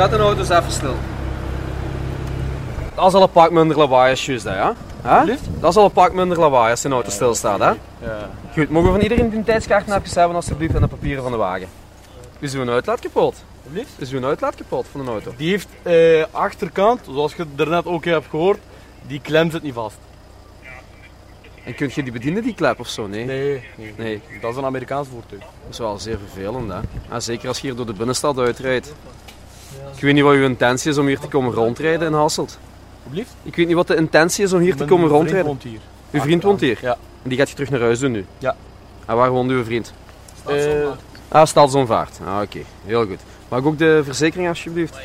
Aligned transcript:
Zet 0.00 0.10
de 0.10 0.16
auto's 0.16 0.48
even 0.48 0.72
stil. 0.72 0.94
Dat 2.94 3.06
is 3.06 3.14
al 3.14 3.22
een 3.22 3.30
pak 3.30 3.50
minder 3.50 3.76
lawaai 3.76 4.10
als 4.10 4.26
juist, 4.26 4.44
hè? 4.44 4.70
Dat 5.60 5.70
is 5.70 5.76
al 5.76 5.84
een 5.84 5.90
pak 5.90 6.12
minder 6.12 6.38
lawaai 6.38 6.70
als 6.70 6.80
de 6.80 6.88
auto 6.88 7.10
stilstaat, 7.10 7.58
hè? 7.58 7.66
Ja. 7.66 8.30
Goed, 8.52 8.70
mogen 8.70 8.92
we 8.92 8.94
van 8.94 9.00
iedereen 9.00 9.30
die 9.30 9.44
tijdskaartnapjes 9.44 10.14
hebben 10.14 10.36
alsjeblieft 10.36 10.74
en 10.74 10.80
de 10.80 10.86
papieren 10.86 11.22
van 11.22 11.32
de 11.32 11.38
wagen? 11.38 11.68
Is 12.38 12.54
uw 12.54 12.70
uitlaat 12.70 13.00
kapot? 13.00 13.44
Is 13.98 14.10
uw 14.10 14.24
uitlaat 14.24 14.54
kapot 14.54 14.86
van 14.90 15.00
een 15.00 15.08
auto? 15.08 15.32
Die 15.36 15.50
heeft 15.50 15.68
eh, 15.82 16.24
achterkant, 16.30 17.00
zoals 17.04 17.34
je 17.34 17.46
daarnet 17.54 17.86
ook 17.86 18.04
hebt 18.04 18.26
gehoord, 18.30 18.58
die 19.06 19.20
klem 19.20 19.50
zit 19.50 19.62
niet 19.62 19.74
vast. 19.74 19.98
En 21.64 21.74
kun 21.74 21.90
je 21.94 22.02
die 22.02 22.12
bedienen, 22.12 22.42
die 22.42 22.54
klep 22.54 22.80
of 22.80 22.88
zo? 22.88 23.06
Nee. 23.06 23.24
Nee, 23.24 23.64
nee. 23.76 23.94
Nee. 23.96 24.22
Dat 24.40 24.50
is 24.50 24.56
een 24.56 24.64
Amerikaans 24.64 25.08
voertuig. 25.08 25.40
Dat 25.40 25.70
is 25.70 25.78
wel 25.78 25.98
zeer 25.98 26.18
vervelend, 26.18 26.72
hè? 26.72 26.78
Ja, 27.10 27.20
zeker 27.20 27.48
als 27.48 27.60
je 27.60 27.66
hier 27.66 27.76
door 27.76 27.86
de 27.86 27.92
binnenstad 27.92 28.38
uitrijdt. 28.38 28.92
Ik 29.96 30.00
weet 30.00 30.14
niet 30.14 30.22
wat 30.22 30.34
uw 30.34 30.44
intentie 30.44 30.90
is 30.90 30.98
om 30.98 31.06
hier 31.06 31.18
te 31.18 31.26
komen 31.26 31.52
rondrijden 31.54 32.06
in 32.08 32.14
Hasselt. 32.14 32.58
Alsjeblieft. 32.96 33.34
Ik 33.42 33.56
weet 33.56 33.66
niet 33.66 33.76
wat 33.76 33.86
de 33.86 33.96
intentie 33.96 34.44
is 34.44 34.52
om 34.52 34.60
hier 34.60 34.70
te 34.72 34.76
Mijn 34.76 34.88
komen 34.88 35.08
vriend 35.08 35.20
rondrijden. 35.20 35.46
woont 35.50 35.62
hier. 35.62 35.80
Uw 36.10 36.20
vriend 36.20 36.42
woont 36.42 36.60
hier? 36.60 36.78
Ja. 36.82 36.96
En 37.22 37.28
die 37.28 37.38
gaat 37.38 37.48
je 37.48 37.54
terug 37.54 37.70
naar 37.70 37.80
huis 37.80 37.98
doen 37.98 38.12
nu? 38.12 38.24
Ja. 38.38 38.56
En 39.06 39.16
waar 39.16 39.30
woont 39.30 39.50
uw 39.50 39.64
vriend? 39.64 39.92
Eh, 40.46 40.54
Ah, 41.28 41.46
Stadsonvaart. 41.46 42.18
Ah, 42.26 42.40
oké. 42.42 42.58
Heel 42.86 43.06
goed. 43.06 43.18
Mag 43.48 43.58
ik 43.60 43.66
ook 43.66 43.78
de 43.78 44.00
verzekering 44.04 44.48
alsjeblieft? 44.48 44.98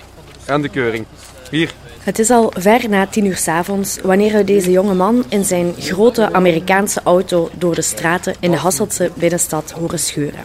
En 0.45 0.61
de 0.61 0.69
keuring. 0.69 1.05
Hier. 1.51 1.73
Het 1.99 2.19
is 2.19 2.29
al 2.29 2.51
ver 2.57 2.89
na 2.89 3.07
tien 3.07 3.25
uur 3.25 3.37
's 3.37 3.47
avonds 3.47 3.99
wanneer 4.03 4.33
we 4.33 4.43
deze 4.43 4.71
jonge 4.71 4.93
man 4.93 5.23
in 5.29 5.43
zijn 5.45 5.73
grote 5.79 6.33
Amerikaanse 6.33 7.01
auto 7.03 7.49
door 7.53 7.75
de 7.75 7.81
straten 7.81 8.35
in 8.39 8.51
de 8.51 8.57
Hasseltse 8.57 9.11
binnenstad 9.15 9.71
horen 9.71 9.99
scheuren. 9.99 10.43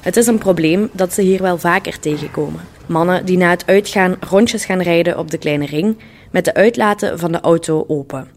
Het 0.00 0.16
is 0.16 0.26
een 0.26 0.38
probleem 0.38 0.88
dat 0.92 1.12
ze 1.12 1.22
hier 1.22 1.42
wel 1.42 1.58
vaker 1.58 1.98
tegenkomen. 1.98 2.60
Mannen 2.86 3.24
die 3.24 3.36
na 3.36 3.50
het 3.50 3.66
uitgaan 3.66 4.16
rondjes 4.20 4.64
gaan 4.64 4.80
rijden 4.80 5.18
op 5.18 5.30
de 5.30 5.38
kleine 5.38 5.66
ring 5.66 5.96
met 6.30 6.44
de 6.44 6.54
uitlaten 6.54 7.18
van 7.18 7.32
de 7.32 7.40
auto 7.40 7.84
open. 7.88 8.28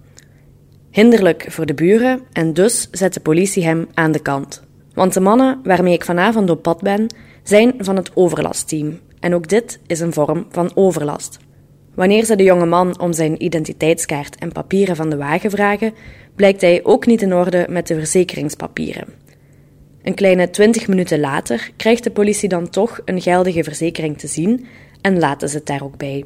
Hinderlijk 0.92 1.46
voor 1.50 1.66
de 1.66 1.74
buren 1.74 2.22
en 2.32 2.54
dus 2.54 2.88
zet 2.92 3.14
de 3.14 3.20
politie 3.20 3.64
hem 3.64 3.88
aan 3.94 4.12
de 4.12 4.20
kant. 4.20 4.64
Want 4.94 5.14
de 5.14 5.20
mannen 5.20 5.60
waarmee 5.64 5.94
ik 5.94 6.06
vanavond 6.06 6.50
op 6.50 6.62
pad 6.62 6.82
ben, 6.82 7.08
zijn 7.44 7.74
van 7.78 7.96
het 7.96 8.12
overlastteam. 8.14 9.00
En 9.20 9.34
ook 9.34 9.48
dit 9.48 9.80
is 9.88 10.00
een 10.00 10.14
vorm 10.14 10.46
van 10.50 10.72
overlast. 10.76 11.38
Wanneer 11.96 12.26
ze 12.26 12.36
de 12.36 12.44
jonge 12.44 12.66
man 12.66 13.00
om 13.00 13.14
zijn 13.14 13.44
identiteitskaart 13.44 14.36
en 14.36 14.52
papieren 14.52 14.96
van 14.96 15.10
de 15.10 15.18
wagen 15.18 15.52
vragen, 15.52 15.94
blijkt 16.36 16.62
hij 16.62 16.80
ook 16.84 17.06
niet 17.06 17.22
in 17.22 17.34
orde 17.34 17.66
met 17.70 17.88
de 17.88 17.96
verzekeringspapieren. 17.96 19.08
Een 20.04 20.14
kleine 20.14 20.50
twintig 20.50 20.88
minuten 20.88 21.20
later 21.20 21.72
krijgt 21.78 22.04
de 22.04 22.12
politie 22.12 22.50
dan 22.50 22.70
toch 22.70 23.00
een 23.06 23.22
geldige 23.22 23.64
verzekering 23.64 24.18
te 24.18 24.28
zien 24.28 24.68
en 25.02 25.20
laten 25.20 25.50
ze 25.50 25.58
het 25.58 25.66
daar 25.66 25.84
ook 25.84 25.98
bij. 25.98 26.26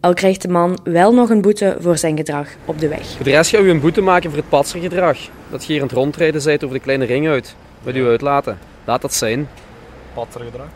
Al 0.00 0.14
krijgt 0.14 0.42
de 0.42 0.48
man 0.48 0.78
wel 0.84 1.14
nog 1.14 1.30
een 1.30 1.40
boete 1.40 1.76
voor 1.80 1.98
zijn 1.98 2.16
gedrag 2.16 2.48
op 2.64 2.78
de 2.80 2.88
weg. 2.88 3.06
Voor 3.16 3.24
de 3.24 3.30
rest 3.30 3.50
gaan 3.50 3.62
we 3.62 3.70
een 3.70 3.80
boete 3.80 4.00
maken 4.00 4.30
voor 4.30 4.38
het 4.38 4.48
patsergedrag. 4.48 5.18
Dat 5.50 5.64
je 5.64 5.72
hier 5.72 5.82
aan 5.82 5.88
het 5.88 5.96
rondrijden 5.96 6.44
bent 6.44 6.64
over 6.64 6.76
de 6.76 6.82
kleine 6.82 7.04
ring 7.04 7.28
uit. 7.28 7.54
Met 7.82 7.94
uw 7.94 8.06
uitlaten. 8.08 8.58
Laat 8.84 9.02
dat 9.02 9.14
zijn. 9.14 9.48
patsergedrag. 10.14 10.66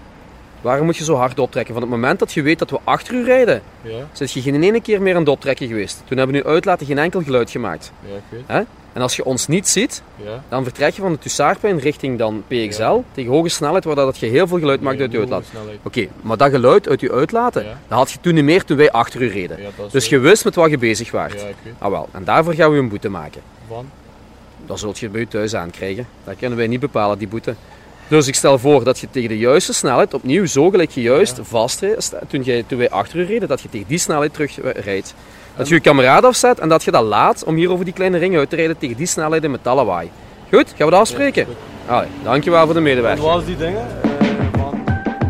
Waarom 0.60 0.84
moet 0.86 0.96
je 0.96 1.04
zo 1.04 1.14
hard 1.14 1.38
optrekken? 1.38 1.72
Van 1.74 1.82
het 1.82 1.90
moment 1.90 2.18
dat 2.18 2.32
je 2.32 2.42
weet 2.42 2.58
dat 2.58 2.70
we 2.70 2.78
achter 2.84 3.14
u 3.14 3.24
rijden, 3.24 3.62
Ja, 3.82 4.08
zit 4.12 4.32
je 4.32 4.40
geen 4.42 4.62
ene 4.62 4.80
keer 4.80 5.02
meer 5.02 5.14
aan 5.14 5.20
het 5.20 5.28
optrekken 5.28 5.66
geweest. 5.68 6.02
Toen 6.04 6.18
hebben 6.18 6.36
we 6.36 6.42
uw 6.44 6.50
uitlaten 6.52 6.86
geen 6.86 6.98
enkel 6.98 7.22
geluid 7.22 7.50
gemaakt. 7.50 7.92
ja, 8.08 8.14
ik 8.16 8.22
weet. 8.28 8.42
Hè? 8.46 8.62
En 8.94 9.02
als 9.02 9.16
je 9.16 9.24
ons 9.24 9.46
niet 9.46 9.68
ziet, 9.68 10.02
Ja. 10.16 10.42
dan 10.48 10.62
vertrek 10.64 10.94
je 10.94 11.02
van 11.02 11.12
de 11.12 11.18
Toussaarpijn 11.18 11.78
richting 11.78 12.18
dan 12.18 12.42
PXL 12.48 12.98
tegen 13.12 13.30
hoge 13.32 13.48
snelheid, 13.48 13.84
waar 13.84 13.94
dat 13.94 14.18
je 14.18 14.26
heel 14.26 14.46
veel 14.46 14.58
geluid 14.58 14.80
maakt 14.80 15.00
uit 15.00 15.12
je 15.12 15.18
uitlaat. 15.18 15.44
Oké, 15.82 16.06
maar 16.22 16.36
dat 16.36 16.50
geluid 16.50 16.88
uit 16.88 17.00
je 17.00 17.12
uitlaten, 17.12 17.64
Ja. 17.64 17.78
dat 17.88 17.98
had 17.98 18.10
je 18.10 18.18
toen 18.20 18.34
niet 18.34 18.44
meer 18.44 18.64
toen 18.64 18.76
wij 18.76 18.90
achter 18.90 19.22
u 19.22 19.28
reden. 19.28 19.58
Dus 19.90 20.08
je 20.08 20.18
wist 20.18 20.44
met 20.44 20.54
wat 20.54 20.70
je 20.70 20.78
bezig 20.78 21.10
waart. 21.10 21.40
Ja. 21.40 21.46
Ah 21.78 21.90
wel, 21.90 22.08
en 22.12 22.24
daarvoor 22.24 22.54
gaan 22.54 22.70
we 22.72 22.78
een 22.78 22.88
boete 22.88 23.08
maken. 23.08 23.40
Van? 23.68 23.86
Dat 24.66 24.78
zult 24.78 24.98
je 24.98 25.08
bij 25.08 25.20
je 25.20 25.28
thuis 25.28 25.54
aankrijgen. 25.54 26.06
Dat 26.24 26.36
kunnen 26.38 26.58
wij 26.58 26.66
niet 26.66 26.80
bepalen, 26.80 27.18
die 27.18 27.28
boete. 27.28 27.54
Dus 28.08 28.26
ik 28.26 28.34
stel 28.34 28.58
voor 28.58 28.84
dat 28.84 28.98
je 28.98 29.06
tegen 29.10 29.28
de 29.28 29.38
juiste 29.38 29.72
snelheid, 29.72 30.14
opnieuw 30.14 30.46
zo 30.46 30.70
gelijk 30.70 30.90
je 30.90 31.00
juist 31.02 31.38
vastrijdt, 31.42 32.12
toen, 32.28 32.42
jij- 32.42 32.64
toen 32.66 32.78
wij 32.78 32.90
achter 32.90 33.18
u 33.18 33.24
reden, 33.24 33.48
dat 33.48 33.60
je 33.60 33.68
tegen 33.68 33.86
die 33.88 33.98
snelheid 33.98 34.34
terugrijdt. 34.34 35.14
Dat 35.56 35.68
je 35.68 35.74
je 35.74 35.80
kameraad 35.80 36.24
afzet 36.24 36.58
en 36.58 36.68
dat 36.68 36.84
je 36.84 36.90
dat 36.90 37.04
laat 37.04 37.44
om 37.44 37.54
hier 37.54 37.70
over 37.70 37.84
die 37.84 37.94
kleine 37.94 38.18
ring 38.18 38.36
uit 38.36 38.50
te 38.50 38.56
rijden 38.56 38.78
tegen 38.78 38.96
die 38.96 39.06
snelheid 39.06 39.44
en 39.44 39.50
met 39.50 39.60
lawaai. 39.64 40.10
Goed, 40.52 40.68
gaan 40.68 40.86
we 40.86 40.90
dat 40.92 41.00
afspreken? 41.00 41.46
Allee, 41.86 42.08
dankjewel 42.22 42.64
voor 42.64 42.72
de 42.72 42.78
En 42.78 42.84
medewerking. 42.84 43.26
wat 43.26 43.34
was 43.34 43.44
die 43.44 43.56
dingen? 43.56 43.86
Eh, 44.02 44.08
van... 44.52 44.84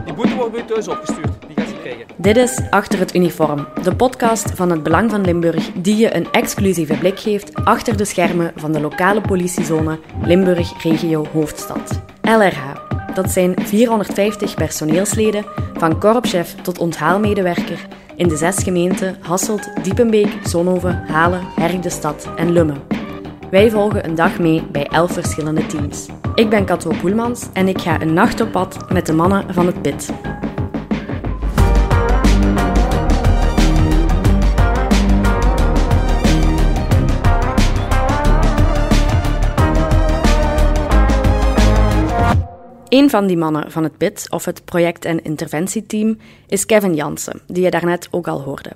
Die 0.05 0.15
boete 0.15 0.35
wordt 0.35 0.53
bij 0.53 0.61
je 0.61 0.67
thuis 0.67 0.89
opgestuurd. 0.89 1.29
Die 1.47 1.57
gaat 1.57 1.69
je 1.69 1.81
krijgen. 1.81 2.05
Dit 2.17 2.37
is 2.37 2.61
Achter 2.71 2.99
het 2.99 3.15
Uniform, 3.15 3.67
de 3.83 3.97
podcast 3.97 4.51
van 4.55 4.71
het 4.71 4.83
Belang 4.83 5.11
van 5.11 5.21
Limburg 5.21 5.71
die 5.75 5.97
je 5.97 6.15
een 6.17 6.31
exclusieve 6.33 6.95
blik 6.95 7.21
geeft 7.21 7.55
achter 7.65 7.97
de 7.97 8.05
schermen 8.05 8.53
van 8.56 8.73
de 8.73 8.81
lokale 8.81 9.21
politiezone 9.21 9.99
Limburg 10.23 10.83
Regio 10.83 11.27
Hoofdstad. 11.33 12.01
LRH. 12.23 12.62
Dat 13.15 13.31
zijn 13.31 13.55
450 13.65 14.55
personeelsleden, 14.55 15.45
van 15.75 15.99
korpschef 15.99 16.55
tot 16.62 16.79
onthaalmedewerker, 16.79 17.87
in 18.16 18.28
de 18.28 18.36
zes 18.36 18.62
gemeenten 18.62 19.16
Hasselt, 19.20 19.70
Diepenbeek, 19.82 20.38
Zonhoven, 20.42 21.04
Halen, 21.06 21.41
Herk-de-Stad 21.54 22.28
en 22.36 22.52
Lummen. 22.52 22.82
Wij 23.50 23.70
volgen 23.70 24.04
een 24.04 24.14
dag 24.14 24.38
mee 24.38 24.66
bij 24.66 24.86
elf 24.86 25.12
verschillende 25.12 25.66
teams. 25.66 26.06
Ik 26.34 26.50
ben 26.50 26.64
Kato 26.64 26.91
Poelmans 27.00 27.47
en 27.52 27.69
ik 27.69 27.80
ga 27.80 28.00
een 28.00 28.12
nacht 28.12 28.41
op 28.41 28.52
pad 28.52 28.92
met 28.92 29.06
de 29.06 29.12
mannen 29.12 29.54
van 29.54 29.66
het 29.66 29.82
PIT. 29.82 30.12
Een 42.94 43.10
van 43.10 43.27
die 43.27 43.37
mannen 43.37 43.71
van 43.71 43.82
het 43.82 43.97
PIT, 43.97 44.27
of 44.31 44.44
het 44.44 44.65
project- 44.65 45.05
en 45.05 45.25
interventieteam, 45.25 46.19
is 46.47 46.66
Kevin 46.66 46.94
Jansen, 46.94 47.41
die 47.47 47.62
je 47.62 47.71
daarnet 47.71 48.09
ook 48.10 48.28
al 48.28 48.43
hoorde. 48.43 48.71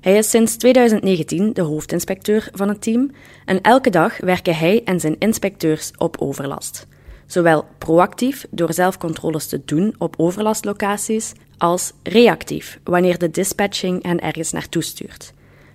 Hij 0.00 0.16
is 0.16 0.30
sinds 0.30 0.56
2019 0.56 1.52
de 1.52 1.62
hoofdinspecteur 1.62 2.48
van 2.52 2.68
het 2.68 2.82
team 2.82 3.10
en 3.44 3.60
elke 3.60 3.90
dag 3.90 4.18
werken 4.18 4.56
hij 4.56 4.82
en 4.84 5.00
zijn 5.00 5.16
inspecteurs 5.18 5.90
op 5.98 6.16
overlast. 6.20 6.86
Zowel 7.26 7.64
proactief 7.78 8.46
door 8.50 8.72
zelfcontroles 8.72 9.46
te 9.46 9.62
doen 9.64 9.94
op 9.98 10.14
overlastlocaties, 10.16 11.32
als 11.58 11.92
reactief 12.02 12.78
wanneer 12.82 13.18
de 13.18 13.30
dispatching 13.30 14.02
hen 14.02 14.20
ergens 14.20 14.52
naartoe 14.52 14.82
stuurt. 14.82 15.32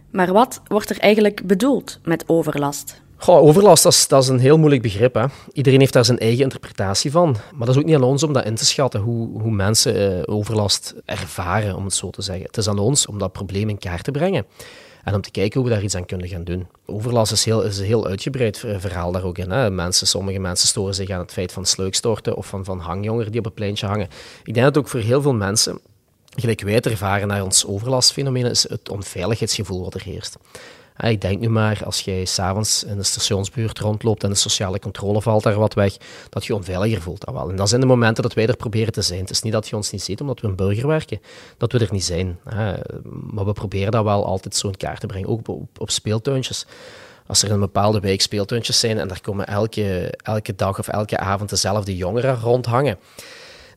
Maar 0.10 0.34
wat 0.34 0.62
wordt 0.68 0.90
er 0.90 1.00
eigenlijk 1.00 1.48
bedoeld 1.48 2.00
met 2.04 2.24
overlast? 2.28 3.02
Overlast, 3.26 4.10
dat 4.10 4.24
is, 4.24 4.28
een 4.28 4.40
heel 4.40 4.58
moeilijk 4.58 4.82
begrip. 4.82 5.14
Hè. 5.14 5.26
Iedereen 5.52 5.80
heeft 5.80 5.94
daar 5.94 6.06
zijn 6.06 6.20
eigen 6.20 6.44
interpretatie 6.44 7.12
van. 7.12 7.32
Maar 7.56 7.66
dat 7.68 7.76
is 7.76 7.82
ook 7.82 7.88
niet 7.88 7.96
aan 7.96 8.04
ons 8.04 8.24
om 8.24 8.34
dat 8.34 8.46
in 8.46 8.56
te 8.56 8.66
schatten, 8.66 9.00
hoe, 9.00 9.42
hoe 9.42 9.52
mensen 9.52 10.24
eh, 10.26 10.36
overlast 10.36 10.94
ervaren, 11.06 11.76
om 11.76 11.84
het 11.84 11.94
zo 11.94 12.10
te 12.10 12.22
zeggen. 12.22 12.46
Het 12.46 12.58
is 12.58 12.68
aan 12.68 12.80
ons 12.80 13.06
om 13.06 13.18
dat 13.20 13.32
probleem 13.32 13.70
in 13.70 13.78
kaart 13.78 14.04
te 14.04 14.12
brengen. 14.12 14.46
En 15.04 15.16
om 15.16 15.22
te 15.22 15.32
kijken 15.32 15.60
hoe 15.60 15.70
we 15.70 15.76
daar 15.76 15.84
iets 15.84 15.96
aan 15.96 16.06
kunnen 16.06 16.28
gaan 16.28 16.44
doen. 16.44 16.68
Overlast 16.86 17.32
is, 17.32 17.46
heel, 17.46 17.62
is 17.62 17.78
een 17.78 17.86
heel 17.86 18.08
uitgebreid 18.08 18.58
ver- 18.58 18.80
verhaal 18.80 19.12
daar 19.12 19.24
ook 19.24 19.38
in. 19.38 19.52
Hè. 19.52 19.72
Mensen, 19.72 20.08
sommige 20.08 20.40
mensen 20.40 20.68
storen 20.68 20.96
zich 20.96 21.10
aan 21.10 21.20
het 21.20 21.32
feit 21.32 21.52
van 21.52 21.66
sluikstorten 21.66 22.36
of 22.36 22.48
van, 22.48 22.66
van 22.66 22.80
hangjongeren 22.80 23.32
die 23.32 23.40
op 23.40 23.46
het 23.46 23.56
pleintje 23.56 23.88
hangen. 23.88 24.08
Ik 24.44 24.54
denk 24.54 24.66
dat 24.66 24.78
ook 24.78 24.88
voor 24.88 25.00
heel 25.00 25.22
veel 25.22 25.34
mensen, 25.34 25.80
gelijk 26.36 26.62
wij 26.62 26.74
het 26.74 26.86
ervaren 26.86 27.28
naar 27.28 27.44
ons 27.44 27.66
overlastfenomeen, 27.66 28.46
is 28.46 28.70
het 28.70 28.90
onveiligheidsgevoel 28.90 29.84
wat 29.84 29.94
er 29.94 30.04
heerst. 30.04 30.38
Ja, 31.02 31.08
Ik 31.08 31.22
denk 31.22 31.40
nu 31.40 31.50
maar, 31.50 31.82
als 31.86 32.02
jij 32.02 32.26
s'avonds 32.26 32.84
in 32.84 32.98
de 32.98 33.04
stationsbuurt 33.04 33.80
rondloopt 33.80 34.24
en 34.24 34.30
de 34.30 34.36
sociale 34.36 34.80
controle 34.80 35.22
valt 35.22 35.44
daar 35.44 35.56
wat 35.56 35.74
weg, 35.74 35.98
dat 36.30 36.46
je 36.46 36.56
onveiliger 36.56 37.02
voelt. 37.02 37.26
Dat 37.26 37.34
wel. 37.34 37.50
En 37.50 37.56
dat 37.56 37.70
zijn 37.70 37.82
de 37.82 37.88
momenten 37.88 38.24
dat 38.24 38.34
wij 38.34 38.48
er 38.48 38.56
proberen 38.56 38.94
te 38.94 39.02
zijn. 39.02 39.20
Het 39.20 39.30
is 39.30 39.42
niet 39.42 39.54
dat 39.54 39.68
je 39.68 39.76
ons 39.76 39.92
niet 39.92 40.02
ziet 40.02 40.22
omdat 40.22 40.40
we 40.40 40.48
een 40.48 40.56
burger 40.56 40.88
werken, 40.88 41.22
dat 41.58 41.72
we 41.72 41.80
er 41.80 41.92
niet 41.92 42.04
zijn. 42.04 42.40
Maar 43.32 43.46
we 43.46 43.54
proberen 43.54 43.92
dat 43.92 44.04
wel 44.04 44.26
altijd 44.26 44.56
zo 44.56 44.68
in 44.68 44.78
kaart 44.78 45.00
te 45.00 45.08
brengen, 45.08 45.30
ook 45.30 45.48
op, 45.48 45.80
op 45.80 45.90
speeltuintjes. 45.90 46.66
Als 47.28 47.42
er 47.42 47.48
in 47.48 47.54
een 47.54 47.60
bepaalde 47.60 48.00
wijk 48.00 48.22
speeltuintjes 48.22 48.80
zijn 48.80 49.00
en 49.00 49.08
daar 49.08 49.22
komen 49.22 49.48
elke, 49.48 50.14
elke 50.24 50.56
dag 50.56 50.80
of 50.80 50.88
elke 50.88 51.18
avond 51.18 51.50
dezelfde 51.50 51.96
jongeren 51.96 52.40
rondhangen, 52.40 52.98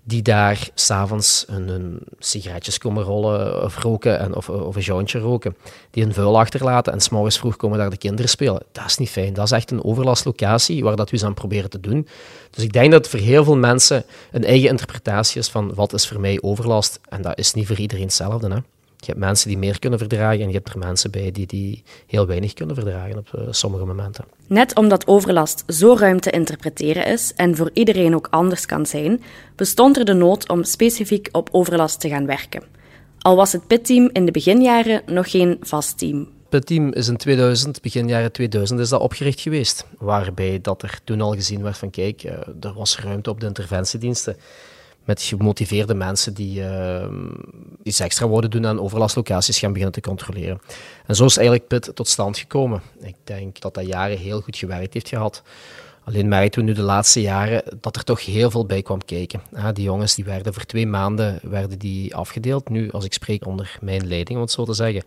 die 0.05 0.23
daar 0.23 0.69
s'avonds 0.75 1.45
hun, 1.49 1.69
hun 1.69 2.01
sigaretjes 2.19 2.79
komen 2.79 3.03
rollen 3.03 3.65
of 3.65 3.83
roken 3.83 4.19
en, 4.19 4.37
of, 4.37 4.49
of 4.49 4.77
een 4.77 4.83
jointje 4.83 5.19
roken, 5.19 5.57
die 5.91 6.05
hun 6.05 6.15
vuil 6.15 6.39
achterlaten 6.39 6.93
en 6.93 7.01
s'morgens 7.01 7.39
vroeg 7.39 7.57
komen 7.57 7.79
daar 7.79 7.91
de 7.91 7.97
kinderen 7.97 8.31
spelen. 8.31 8.63
Dat 8.73 8.85
is 8.87 8.97
niet 8.97 9.11
fijn. 9.11 9.33
Dat 9.35 9.45
is 9.45 9.51
echt 9.51 9.71
een 9.71 9.85
overlastlocatie 9.85 10.85
waar 10.85 10.97
dat 10.97 11.11
we 11.11 11.17
eens 11.17 11.25
aan 11.25 11.35
proberen 11.35 11.71
te 11.71 11.81
doen. 11.81 12.09
Dus 12.51 12.65
ik 12.65 12.73
denk 12.73 12.93
dat 12.93 13.09
voor 13.09 13.21
heel 13.21 13.45
veel 13.45 13.57
mensen 13.57 14.05
een 14.31 14.45
eigen 14.45 14.69
interpretatie 14.69 15.41
is 15.41 15.49
van 15.49 15.75
wat 15.75 15.93
is 15.93 16.09
voor 16.09 16.21
mij 16.21 16.39
overlast. 16.43 17.01
En 17.09 17.23
dat 17.23 17.39
is 17.39 17.53
niet 17.53 17.67
voor 17.67 17.79
iedereen 17.79 18.05
hetzelfde. 18.05 18.49
Hè? 18.49 18.59
Je 19.05 19.09
hebt 19.09 19.19
mensen 19.19 19.49
die 19.49 19.59
meer 19.59 19.79
kunnen 19.79 19.99
verdragen 19.99 20.41
en 20.41 20.47
je 20.47 20.55
hebt 20.55 20.69
er 20.69 20.79
mensen 20.79 21.11
bij 21.11 21.31
die, 21.33 21.47
die 21.47 21.83
heel 22.07 22.27
weinig 22.27 22.53
kunnen 22.53 22.75
verdragen 22.75 23.19
op 23.19 23.29
eh, 23.35 23.47
sommige 23.51 23.85
momenten. 23.85 24.25
Net 24.47 24.77
omdat 24.77 25.07
overlast 25.07 25.65
zo 25.67 25.95
ruim 25.99 26.21
te 26.21 26.31
interpreteren 26.31 27.07
is 27.07 27.33
en 27.37 27.57
voor 27.57 27.71
iedereen 27.73 28.15
ook 28.15 28.27
anders 28.31 28.67
kan 28.67 28.87
zijn, 28.87 29.23
bestond 29.57 29.97
er 29.97 30.05
de 30.05 30.13
nood 30.13 30.49
om 30.49 30.65
specifiek 30.65 31.29
op 31.33 31.49
overlast 31.53 32.01
te 32.01 32.09
gaan 32.09 32.27
werken. 32.27 32.63
Al 33.19 33.37
was 33.37 33.53
het 33.53 33.67
pitteam 33.67 34.11
in 34.13 34.25
de 34.25 34.33
beginjaren 34.33 35.03
nog 35.07 35.31
geen 35.31 35.57
vast 35.61 35.99
team. 35.99 36.29
Het 36.51 36.67
team 36.67 36.93
is 36.93 37.09
in 37.09 37.17
2000, 37.17 37.81
begin 37.81 38.09
jaren 38.09 38.33
2000, 38.33 38.81
is 38.81 38.89
dat 38.89 39.01
opgericht 39.01 39.41
geweest. 39.41 39.87
Waarbij 39.99 40.59
dat 40.61 40.83
er 40.83 41.01
toen 41.05 41.21
al 41.21 41.35
gezien 41.35 41.63
werd 41.63 41.79
van 41.79 41.91
kijk, 41.91 42.23
eh, 42.23 42.33
er 42.61 42.75
was 42.75 42.99
ruimte 42.99 43.31
op 43.31 43.41
de 43.41 43.47
interventiediensten 43.47 44.37
met 45.05 45.23
gemotiveerde 45.23 45.95
mensen 45.95 46.35
die 46.35 46.61
uh, 46.61 47.05
iets 47.83 48.01
extra 48.01 48.29
wouden 48.29 48.51
doen 48.51 48.67
aan 48.67 48.81
overlastlocaties 48.81 49.59
gaan 49.59 49.73
beginnen 49.73 49.95
te 49.95 50.09
controleren. 50.09 50.61
En 51.07 51.17
zo 51.17 51.25
is 51.25 51.37
eigenlijk 51.37 51.69
PIT 51.69 51.91
tot 51.95 52.09
stand 52.09 52.39
gekomen. 52.39 52.83
Ik 53.01 53.17
denk 53.25 53.61
dat 53.61 53.75
dat 53.75 53.87
jaren 53.87 54.19
heel 54.19 54.41
goed 54.41 54.57
gewerkt 54.57 54.95
heeft 54.95 55.09
gehad. 55.09 55.43
Alleen 56.05 56.29
merkten 56.29 56.61
we 56.61 56.67
nu 56.67 56.73
de 56.73 56.83
laatste 56.83 57.21
jaren 57.21 57.63
dat 57.81 57.97
er 57.97 58.05
toch 58.05 58.25
heel 58.25 58.51
veel 58.51 58.67
bij 58.67 58.83
kwam 58.83 59.05
kijken. 59.05 59.41
die 59.73 59.85
jongens 59.85 60.15
die 60.15 60.25
werden 60.25 60.55
voor 60.55 60.65
twee 60.65 60.87
maanden 60.87 61.41
werden 61.43 61.79
die 61.79 62.15
afgedeeld. 62.15 62.69
Nu, 62.69 62.91
als 62.91 63.05
ik 63.05 63.13
spreek 63.13 63.47
onder 63.47 63.79
mijn 63.81 64.07
leiding, 64.07 64.39
om 64.39 64.45
het 64.45 64.53
zo 64.53 64.65
te 64.65 64.73
zeggen, 64.73 65.03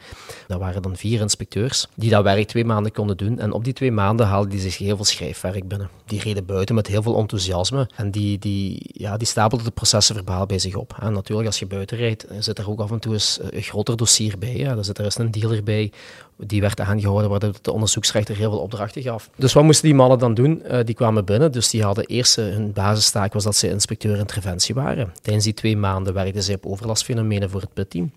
dat 0.48 0.60
waren 0.60 0.82
dan 0.82 0.96
vier 0.96 1.22
inspecteurs 1.22 1.88
die 1.96 2.10
dat 2.10 2.24
werk 2.24 2.48
twee 2.48 2.66
maanden 2.66 2.92
konden 2.92 3.18
doen. 3.18 3.40
En 3.40 3.52
op 3.52 3.64
die 3.64 3.74
twee 3.74 3.92
maanden 3.92 4.26
haalden 4.26 4.50
die 4.50 4.60
zich 4.60 4.78
heel 4.78 4.96
veel 4.96 5.06
schrijfwerk 5.06 5.68
binnen. 5.68 5.90
Die 6.06 6.20
reden 6.20 6.46
buiten 6.46 6.76
met 6.76 6.88
heel 6.88 7.02
veel 7.02 7.18
enthousiasme 7.18 7.90
en 7.96 8.12
die, 8.12 8.40
die, 8.40 8.90
ja, 8.94 9.18
die 9.18 9.28
stapelden 9.28 9.66
de 9.66 9.72
processen 9.72 10.16
verbaal 10.16 10.46
bij 10.46 10.60
zich 10.60 10.76
op. 10.76 10.98
En 11.00 11.14
natuurlijk, 11.14 11.48
als 11.48 11.60
je 11.60 11.66
buiten 11.66 11.98
rijdt, 11.98 12.26
zit 12.40 12.60
er 12.60 12.70
ook 12.70 12.80
af 12.80 12.92
en 12.92 13.00
toe 13.00 13.14
eens 13.14 13.40
een 13.50 13.62
groter 13.62 13.98
dossier 13.98 14.38
bij. 14.38 14.58
Ja. 14.58 14.78
Er 14.78 14.86
zit 14.86 14.98
er 14.98 15.06
eens 15.06 15.18
een 15.18 15.32
dealer 15.32 15.64
bij 15.64 15.92
die 16.38 16.62
werd 16.62 16.80
aangehouden, 16.80 17.30
waardoor 17.30 17.54
de 17.62 17.72
onderzoeksrechter 17.72 18.36
heel 18.36 18.50
veel 18.50 18.60
opdrachten 18.60 19.02
gaf. 19.02 19.30
Dus 19.36 19.54
wat 19.54 19.64
moesten 19.64 19.86
die 19.86 19.96
mannen 19.96 20.20
dan 20.20 20.34
doen? 20.34 20.62
Uh, 20.66 20.80
die 20.84 20.96
kwamen 20.96 21.26
binnen, 21.26 21.52
dus 21.52 21.70
die 21.70 21.84
hadden 21.84 22.06
eerst 22.06 22.38
uh, 22.38 22.46
hun 22.46 22.74
basistaak 22.74 23.34
was 23.34 23.44
dat 23.44 23.56
ze 23.56 23.70
inspecteur 23.70 24.18
interventie 24.18 24.76
waren. 24.76 25.12
Tijdens 25.22 25.46
die 25.46 25.54
twee 25.54 25.78
maanden 25.78 26.14
werkten 26.14 26.44
ze 26.44 26.54
op 26.54 26.66
overlastfenomenen 26.66 27.50
voor 27.50 27.62
het 27.62 27.74
pitteam. 27.74 28.12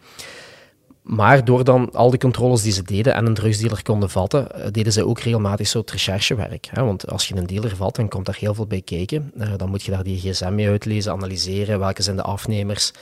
Maar 1.02 1.44
door 1.44 1.64
dan 1.64 1.90
al 1.92 2.10
die 2.10 2.18
controles 2.18 2.62
die 2.62 2.72
ze 2.72 2.82
deden 2.82 3.14
en 3.14 3.26
een 3.26 3.34
drugsdealer 3.34 3.82
konden 3.82 4.10
vatten, 4.10 4.46
uh, 4.56 4.64
deden 4.70 4.92
ze 4.92 5.06
ook 5.06 5.20
regelmatig 5.20 5.66
soort 5.66 5.90
recherchewerk. 5.90 6.70
Want 6.74 7.10
als 7.10 7.28
je 7.28 7.36
een 7.36 7.46
dealer 7.46 7.76
vat, 7.76 7.96
dan 7.96 8.08
komt 8.08 8.26
daar 8.26 8.36
heel 8.38 8.54
veel 8.54 8.66
bij 8.66 8.82
kijken. 8.82 9.32
dan 9.56 9.68
moet 9.68 9.82
je 9.82 9.90
daar 9.90 10.02
die 10.02 10.18
gsm 10.18 10.54
mee 10.54 10.68
uitlezen, 10.68 11.12
analyseren, 11.12 11.78
welke 11.78 12.02
zijn 12.02 12.16
de 12.16 12.22
afnemers. 12.22 12.92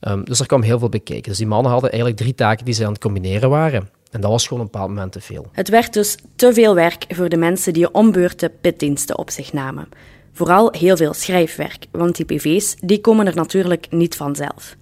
Um, 0.00 0.24
dus 0.24 0.40
er 0.40 0.46
kwam 0.46 0.62
heel 0.62 0.78
veel 0.78 0.88
bij 0.88 1.00
kijken. 1.00 1.28
Dus 1.28 1.38
die 1.38 1.46
mannen 1.46 1.72
hadden 1.72 1.90
eigenlijk 1.90 2.20
drie 2.20 2.34
taken 2.34 2.64
die 2.64 2.74
ze 2.74 2.84
aan 2.84 2.92
het 2.92 3.00
combineren 3.00 3.50
waren. 3.50 3.88
En 4.10 4.20
dat 4.20 4.30
was 4.30 4.46
gewoon 4.46 4.62
een 4.62 4.70
bepaald 4.70 4.88
moment 4.88 5.12
te 5.12 5.20
veel. 5.20 5.46
Het 5.52 5.68
werd 5.68 5.92
dus 5.92 6.16
te 6.36 6.52
veel 6.52 6.74
werk 6.74 7.04
voor 7.08 7.28
de 7.28 7.36
mensen 7.36 7.72
die 7.72 7.94
ombeurten 7.94 8.52
pitdiensten 8.60 9.18
op 9.18 9.30
zich 9.30 9.52
namen. 9.52 9.88
Vooral 10.32 10.72
heel 10.72 10.96
veel 10.96 11.14
schrijfwerk, 11.14 11.86
want 11.90 12.16
die 12.16 12.24
PV's 12.24 12.76
die 12.80 13.00
komen 13.00 13.26
er 13.26 13.34
natuurlijk 13.34 13.86
niet 13.90 14.16
vanzelf. 14.16 14.76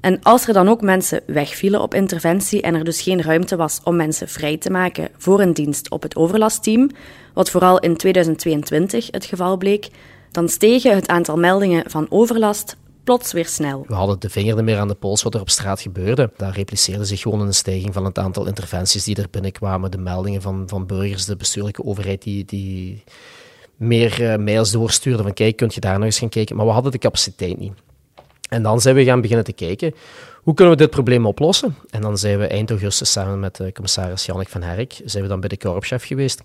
En 0.00 0.22
als 0.22 0.46
er 0.46 0.54
dan 0.54 0.68
ook 0.68 0.80
mensen 0.80 1.22
wegvielen 1.26 1.80
op 1.80 1.94
interventie 1.94 2.62
en 2.62 2.74
er 2.74 2.84
dus 2.84 3.00
geen 3.00 3.22
ruimte 3.22 3.56
was 3.56 3.80
om 3.84 3.96
mensen 3.96 4.28
vrij 4.28 4.56
te 4.56 4.70
maken 4.70 5.08
voor 5.16 5.40
een 5.40 5.52
dienst 5.52 5.90
op 5.90 6.02
het 6.02 6.16
overlastteam, 6.16 6.90
wat 7.34 7.50
vooral 7.50 7.78
in 7.78 7.96
2022 7.96 9.08
het 9.10 9.24
geval 9.24 9.56
bleek, 9.56 9.88
dan 10.30 10.48
stegen 10.48 10.94
het 10.94 11.08
aantal 11.08 11.36
meldingen 11.36 11.90
van 11.90 12.06
overlast 12.10 12.76
plots 13.04 13.32
weer 13.32 13.46
snel. 13.46 13.84
We 13.88 13.94
hadden 13.94 14.20
de 14.20 14.30
vinger 14.30 14.54
niet 14.54 14.64
meer 14.64 14.78
aan 14.78 14.88
de 14.88 14.94
pols 14.94 15.22
wat 15.22 15.34
er 15.34 15.40
op 15.40 15.50
straat 15.50 15.80
gebeurde. 15.80 16.30
Daar 16.36 16.54
repliceerde 16.54 17.04
zich 17.04 17.20
gewoon 17.20 17.40
een 17.40 17.54
stijging 17.54 17.94
van 17.94 18.04
het 18.04 18.18
aantal 18.18 18.46
interventies 18.46 19.04
die 19.04 19.16
er 19.16 19.28
binnenkwamen, 19.30 19.90
de 19.90 19.98
meldingen 19.98 20.42
van, 20.42 20.64
van 20.66 20.86
burgers, 20.86 21.24
de 21.24 21.36
bestuurlijke 21.36 21.84
overheid 21.84 22.22
die, 22.22 22.44
die 22.44 23.04
meer 23.76 24.20
uh, 24.20 24.36
mails 24.36 24.70
doorstuurde 24.70 25.22
van 25.22 25.32
kijk, 25.32 25.56
kunt 25.56 25.74
je 25.74 25.80
daar 25.80 25.94
nog 25.94 26.04
eens 26.04 26.18
gaan 26.18 26.28
kijken. 26.28 26.56
Maar 26.56 26.66
we 26.66 26.72
hadden 26.72 26.92
de 26.92 26.98
capaciteit 26.98 27.58
niet. 27.58 27.72
En 28.48 28.62
dan 28.62 28.80
zijn 28.80 28.94
we 28.94 29.04
gaan 29.04 29.20
beginnen 29.20 29.44
te 29.44 29.52
kijken, 29.52 29.94
hoe 30.42 30.54
kunnen 30.54 30.74
we 30.74 30.80
dit 30.80 30.90
probleem 30.90 31.26
oplossen? 31.26 31.76
En 31.90 32.00
dan 32.00 32.18
zijn 32.18 32.38
we 32.38 32.46
eind 32.46 32.70
augustus 32.70 33.12
samen 33.12 33.40
met 33.40 33.56
de 33.56 33.72
commissaris 33.72 34.26
Jannik 34.26 34.48
van 34.48 34.62
Herk, 34.62 35.00
zijn 35.04 35.22
we 35.22 35.28
dan 35.28 35.40
bij 35.40 35.48
de 35.48 35.56
korpschef 35.56 36.04
geweest. 36.04 36.42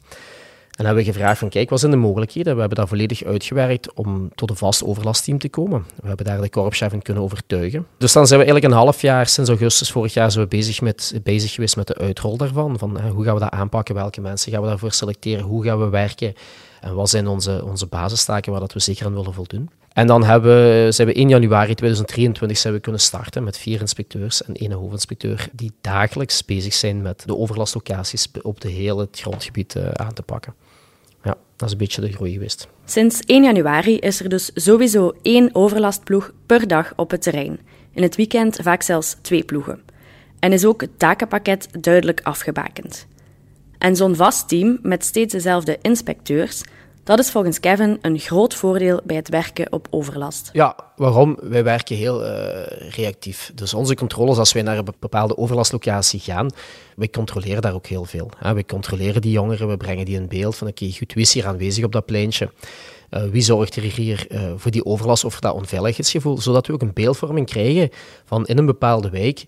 En 0.80 0.86
hebben 0.86 1.04
we 1.04 1.12
gevraagd 1.12 1.40
van, 1.40 1.50
kijk, 1.50 1.70
wat 1.70 1.80
zijn 1.80 1.92
de 1.92 1.98
mogelijkheden? 1.98 2.54
We 2.54 2.60
hebben 2.60 2.78
dat 2.78 2.88
volledig 2.88 3.24
uitgewerkt 3.24 3.94
om 3.94 4.30
tot 4.36 4.50
een 4.50 4.56
vast 4.56 4.84
overlastteam 4.84 5.38
te 5.38 5.50
komen. 5.50 5.86
We 6.02 6.08
hebben 6.08 6.26
daar 6.26 6.42
de 6.42 6.50
korpschef 6.50 6.94
in 6.94 7.02
kunnen 7.02 7.24
overtuigen. 7.24 7.88
Dus 7.98 8.14
dan 8.14 8.28
zijn 8.28 8.40
we 8.40 8.46
eigenlijk 8.46 8.74
een 8.74 8.80
half 8.80 9.02
jaar, 9.02 9.28
sinds 9.28 9.50
augustus 9.50 9.92
vorig 9.92 10.14
jaar, 10.14 10.31
zijn 10.31 10.44
we 10.44 10.50
bezig, 10.50 10.81
met, 10.81 11.20
bezig 11.24 11.54
geweest 11.54 11.76
met 11.76 11.88
de 11.88 11.96
uitrol 11.96 12.38
daarvan. 12.38 12.78
Van, 12.78 13.00
hoe 13.00 13.24
gaan 13.24 13.34
we 13.34 13.40
dat 13.40 13.52
aanpakken? 13.52 13.96
Welke 13.96 14.22
mensen 14.22 14.52
gaan 14.52 14.62
we 14.62 14.68
daarvoor 14.68 14.92
selecteren? 14.92 15.46
Hoe 15.46 15.64
gaan 15.64 15.80
we 15.80 15.90
werken? 15.90 16.34
En 16.82 16.96
wat 16.96 17.10
zijn 17.10 17.28
onze, 17.28 17.66
onze 17.66 17.86
basistaken 17.86 18.52
waar 18.52 18.62
dat 18.62 18.74
we 18.74 18.80
zeker 18.80 19.06
aan 19.06 19.16
willen 19.16 19.34
voldoen? 19.34 19.70
En 19.94 20.08
dan 20.08 20.24
hebben, 20.24 20.94
zijn 20.94 21.08
we 21.08 21.14
1 21.14 21.30
januari 21.30 21.74
2023 21.74 22.58
zijn 22.58 22.74
we 22.74 22.80
kunnen 22.80 23.02
starten 23.02 23.44
met 23.44 23.58
vier 23.58 23.80
inspecteurs 23.82 24.44
en 24.44 24.54
één 24.54 24.72
hoofdinspecteur 24.72 25.50
die 25.52 25.72
dagelijks 25.82 26.46
bezig 26.46 26.74
zijn 26.74 27.02
met 27.02 27.24
de 27.25 27.38
overlastlocaties 27.38 28.32
op 28.42 28.62
de 28.62 28.70
hele 28.70 29.02
het 29.02 29.20
grondgebied 29.20 29.75
uh, 29.75 29.90
aan 29.92 30.14
te 30.14 30.22
pakken. 30.22 30.54
Dat 31.60 31.68
is 31.68 31.74
een 31.74 31.80
beetje 31.80 32.02
de 32.02 32.12
groei 32.12 32.32
geweest. 32.32 32.68
Sinds 32.86 33.20
1 33.20 33.44
januari 33.44 33.98
is 33.98 34.20
er 34.20 34.30
dus 34.30 34.52
sowieso 34.54 35.14
één 35.22 35.56
overlastploeg 35.56 36.32
per 36.46 36.68
dag 36.68 36.94
op 36.96 37.12
het 37.12 37.22
terrein. 37.22 37.60
In 37.92 38.02
het 38.02 38.16
weekend 38.16 38.60
vaak 38.62 38.82
zelfs 38.82 39.16
twee 39.22 39.44
ploegen. 39.44 39.82
En 40.40 40.54
is 40.54 40.66
ook 40.66 40.82
het 40.82 41.00
takenpakket 41.00 41.68
duidelijk 41.82 42.22
afgebakend. 42.24 43.08
En 43.78 43.96
zo'n 43.96 44.16
vast 44.16 44.48
team 44.48 44.80
met 44.82 45.06
steeds 45.06 45.34
dezelfde 45.34 45.78
inspecteurs 45.82 46.63
dat 47.10 47.20
is 47.20 47.32
volgens 47.32 47.60
Kevin 47.60 47.98
een 48.01 48.20
groot 48.20 48.56
voordeel 48.56 49.00
bij 49.04 49.16
het 49.16 49.30
werken 49.30 49.72
op 49.72 49.88
overlast. 49.89 50.50
Ja, 50.54 50.75
waarom? 50.96 51.38
Wij 51.42 51.63
werken 51.63 51.96
heel 51.96 52.25
uh, 52.25 52.32
reactief. 52.89 53.51
Dus 53.56 53.74
onze 53.74 53.96
controles, 53.96 54.38
als 54.38 54.54
wij 54.54 54.62
naar 54.62 54.78
een 54.78 54.88
bepaalde 55.00 55.38
overlastlocatie 55.38 56.20
gaan, 56.20 56.50
wij 56.96 57.10
controleren 57.10 57.62
daar 57.62 57.74
ook 57.74 57.88
heel 57.88 58.06
veel. 58.06 58.30
We 58.54 58.66
controleren 58.66 59.22
die 59.22 59.32
jongeren, 59.32 59.68
we 59.68 59.78
brengen 59.78 60.06
die 60.06 60.16
in 60.16 60.28
beeld 60.28 60.56
van 60.56 60.68
oké, 60.68 60.92
goed, 60.92 61.13
wie 61.13 61.24
is 61.24 61.34
hier 61.34 61.48
aanwezig 61.48 61.84
op 61.84 61.92
dat 61.92 62.06
pleintje? 62.06 62.51
Uh, 63.12 63.24
wie 63.24 63.42
zorgt 63.42 63.75
er 63.75 63.82
hier 63.82 64.28
uh, 64.32 64.42
voor 64.56 64.72
die 64.72 64.86
overlast 64.86 65.25
of 65.25 65.32
voor 65.32 65.42
dat 65.42 65.54
onveiligheidsgevoel? 65.54 66.42
Zodat 66.42 66.68
we 66.68 66.74
ook 66.74 66.82
een 66.82 66.94
beeldvorming 66.94 67.46
krijgen 67.46 67.89
van 68.25 68.46
in 68.46 68.58
een 68.58 68.66
bepaalde 68.66 69.10
wijk 69.10 69.46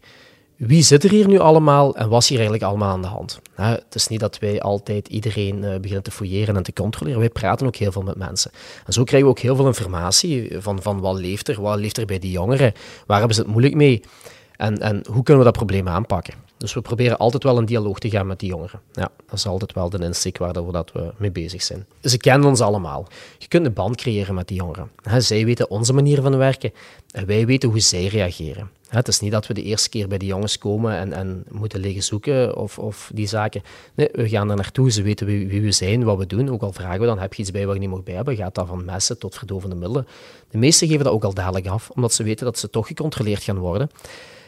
wie 0.67 0.83
zit 0.83 1.03
er 1.03 1.09
hier 1.09 1.27
nu 1.27 1.39
allemaal 1.39 1.95
en 1.95 2.09
wat 2.09 2.21
is 2.21 2.29
hier 2.29 2.39
eigenlijk 2.39 2.69
allemaal 2.69 2.89
aan 2.89 3.01
de 3.01 3.07
hand? 3.07 3.39
het 3.55 3.95
is 3.95 4.07
niet 4.07 4.19
dat 4.19 4.39
wij 4.39 4.61
altijd 4.61 5.07
iedereen 5.07 5.63
uh, 5.63 5.75
beginnen 5.75 6.03
te 6.03 6.11
fouilleren 6.11 6.55
en 6.55 6.63
te 6.63 6.73
controleren. 6.73 7.19
Wij 7.19 7.29
praten 7.29 7.67
ook 7.67 7.75
heel 7.75 7.91
veel 7.91 8.01
met 8.01 8.15
mensen. 8.15 8.51
En 8.85 8.93
zo 8.93 9.03
krijgen 9.03 9.29
we 9.29 9.35
ook 9.35 9.41
heel 9.41 9.55
veel 9.55 9.65
informatie 9.65 10.55
van, 10.59 10.81
van 10.81 10.99
wat 10.99 11.19
leeft 11.19 11.47
er, 11.47 11.61
wat 11.61 11.79
leeft 11.79 11.97
er 11.97 12.05
bij 12.05 12.19
die 12.19 12.31
jongeren, 12.31 12.73
waar 13.05 13.17
hebben 13.17 13.35
ze 13.35 13.41
het 13.41 13.51
moeilijk 13.51 13.75
mee 13.75 14.03
en, 14.55 14.77
en 14.77 15.03
hoe 15.11 15.23
kunnen 15.23 15.43
we 15.43 15.49
dat 15.49 15.57
probleem 15.57 15.87
aanpakken. 15.87 16.33
Dus 16.61 16.73
we 16.73 16.81
proberen 16.81 17.17
altijd 17.17 17.43
wel 17.43 17.57
een 17.57 17.65
dialoog 17.65 17.99
te 17.99 18.09
gaan 18.09 18.27
met 18.27 18.39
die 18.39 18.49
jongeren. 18.49 18.79
Ja, 18.91 19.09
dat 19.25 19.37
is 19.37 19.45
altijd 19.45 19.73
wel 19.73 19.89
de 19.89 20.03
insteek 20.03 20.37
waar 20.37 20.65
we, 20.65 20.71
dat 20.71 20.91
we 20.91 21.13
mee 21.17 21.31
bezig 21.31 21.61
zijn. 21.61 21.85
Ze 22.01 22.17
kennen 22.17 22.47
ons 22.47 22.61
allemaal. 22.61 23.07
Je 23.37 23.47
kunt 23.47 23.65
een 23.65 23.73
band 23.73 23.95
creëren 23.95 24.35
met 24.35 24.47
die 24.47 24.57
jongeren. 24.57 24.91
zij 25.17 25.45
weten 25.45 25.69
onze 25.69 25.93
manier 25.93 26.21
van 26.21 26.37
werken 26.37 26.71
en 27.11 27.25
wij 27.25 27.45
weten 27.45 27.69
hoe 27.69 27.79
zij 27.79 28.05
reageren. 28.05 28.69
Het 28.87 29.07
is 29.07 29.19
niet 29.19 29.31
dat 29.31 29.47
we 29.47 29.53
de 29.53 29.63
eerste 29.63 29.89
keer 29.89 30.07
bij 30.07 30.17
die 30.17 30.27
jongens 30.27 30.57
komen 30.57 30.97
en, 30.97 31.13
en 31.13 31.43
moeten 31.49 31.79
liggen 31.79 32.03
zoeken 32.03 32.57
of, 32.57 32.79
of 32.79 33.11
die 33.13 33.27
zaken. 33.27 33.61
Nee, 33.93 34.09
we 34.11 34.29
gaan 34.29 34.49
er 34.49 34.55
naartoe, 34.55 34.91
ze 34.91 35.01
weten 35.01 35.25
wie, 35.25 35.47
wie, 35.47 35.61
we 35.61 35.71
zijn, 35.71 36.03
wat 36.03 36.17
we 36.17 36.25
doen. 36.25 36.49
Ook 36.49 36.61
al 36.61 36.73
vragen 36.73 36.99
we 36.99 37.05
dan, 37.05 37.19
heb 37.19 37.33
je 37.33 37.41
iets 37.41 37.51
bij 37.51 37.65
waar 37.65 37.73
je 37.73 37.79
niet 37.79 37.89
mag 37.89 38.03
bij 38.03 38.13
hebben? 38.13 38.35
Gaat 38.35 38.55
dat 38.55 38.67
van 38.67 38.85
messen 38.85 39.19
tot 39.19 39.35
verdovende 39.35 39.75
middelen? 39.75 40.07
De 40.49 40.57
meesten 40.57 40.87
geven 40.87 41.03
dat 41.03 41.13
ook 41.13 41.23
al 41.23 41.33
dadelijk 41.33 41.67
af, 41.67 41.89
omdat 41.89 42.13
ze 42.13 42.23
weten 42.23 42.45
dat 42.45 42.59
ze 42.59 42.69
toch 42.69 42.87
gecontroleerd 42.87 43.43
gaan 43.43 43.57
worden. 43.57 43.89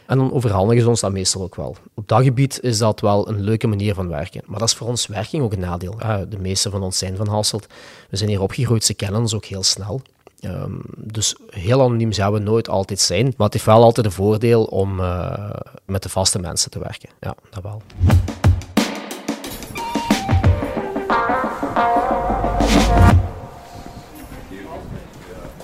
En 0.06 0.18
dan 0.18 0.34
overhandigen 0.34 0.84
ze 0.84 0.90
ons 0.90 1.02
dat 1.02 1.12
meestal 1.12 1.42
ook 1.42 1.56
wel. 1.56 1.76
Op 1.94 2.08
dat 2.08 2.24
gebied 2.24 2.60
is 2.62 2.78
dat 2.78 3.00
wel 3.00 3.28
een 3.28 3.42
leuke 3.42 3.68
manier 3.68 3.94
van 3.94 4.08
werken. 4.08 4.42
Maar 4.46 4.60
dat 4.60 4.68
is 4.68 4.76
voor 4.76 4.88
ons 4.88 5.08
werking 5.08 5.44
ook 5.44 5.54
een 5.54 5.60
nadeel. 5.60 5.96
de 6.30 6.40
meeste 6.40 6.70
van 6.70 6.84
ons 6.84 6.98
zijn 6.98 7.16
van 7.16 7.28
Hasselt. 7.28 7.68
We 8.10 8.18
zijn 8.18 8.30
hier 8.30 8.42
opgegroeid, 8.42 8.84
ze 8.84 8.94
kennen 8.94 9.22
ons 9.22 9.36
ook 9.36 9.46
heel 9.46 9.64
snel. 9.64 10.02
Um, 10.46 10.82
dus 10.98 11.36
heel 11.50 11.82
anoniem 11.82 12.12
zouden 12.12 12.44
we 12.44 12.50
nooit 12.50 12.70
altijd 12.70 13.00
zijn. 13.00 13.24
Maar 13.24 13.46
het 13.46 13.54
heeft 13.54 13.66
wel 13.66 13.84
altijd 13.84 14.06
een 14.06 14.12
voordeel 14.12 14.64
om 14.64 15.00
uh, 15.00 15.50
met 15.86 16.04
de 16.04 16.10
vaste 16.10 16.40
mensen 16.40 16.72
te 16.72 16.80
werken. 16.80 17.10
Ja, 17.20 17.36
dat 17.50 17.64
wel. 17.64 17.82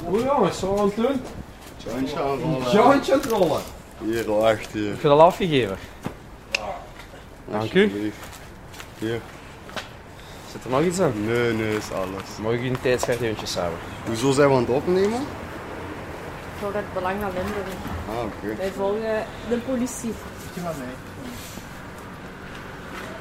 Hoe 0.05 0.23
jongens, 0.23 0.59
wat 0.59 0.77
gaan 0.77 0.87
we 0.87 0.95
doen? 0.95 1.21
Jointje 1.77 2.19
aan 2.19 2.39
rollen. 2.39 2.71
Jointje 2.71 3.13
aan 3.13 3.29
rollen. 3.29 3.61
Hier, 4.03 4.29
al 4.29 4.49
echt 4.49 4.71
hier. 4.71 4.93
Ik 4.93 5.01
heb 5.01 5.11
al 5.11 5.21
afgegeven. 5.21 5.77
Dank 7.51 7.73
u. 7.73 8.11
Hier. 8.99 9.19
Zit 10.51 10.63
er 10.63 10.69
nog 10.69 10.81
iets 10.81 10.99
aan? 10.99 11.13
Nee, 11.25 11.53
nee, 11.53 11.75
is 11.75 11.91
alles. 11.91 12.37
Mag 12.41 12.51
ik 12.51 12.61
u 12.61 12.67
een 12.67 12.81
tijdschrift 12.81 13.21
eventjes 13.21 13.51
samen? 13.51 13.77
Hoezo 14.05 14.31
zijn 14.31 14.49
we 14.49 14.55
aan 14.55 14.61
het 14.61 14.69
opnemen? 14.69 15.19
Voor 16.59 16.73
het 16.73 16.93
belang 16.93 17.15
van 17.21 17.29
Limburg. 17.33 17.73
Ah, 18.09 18.23
oké. 18.23 18.55
Wij 18.57 18.71
volgen 18.75 19.25
de 19.49 19.57
politie. 19.57 20.13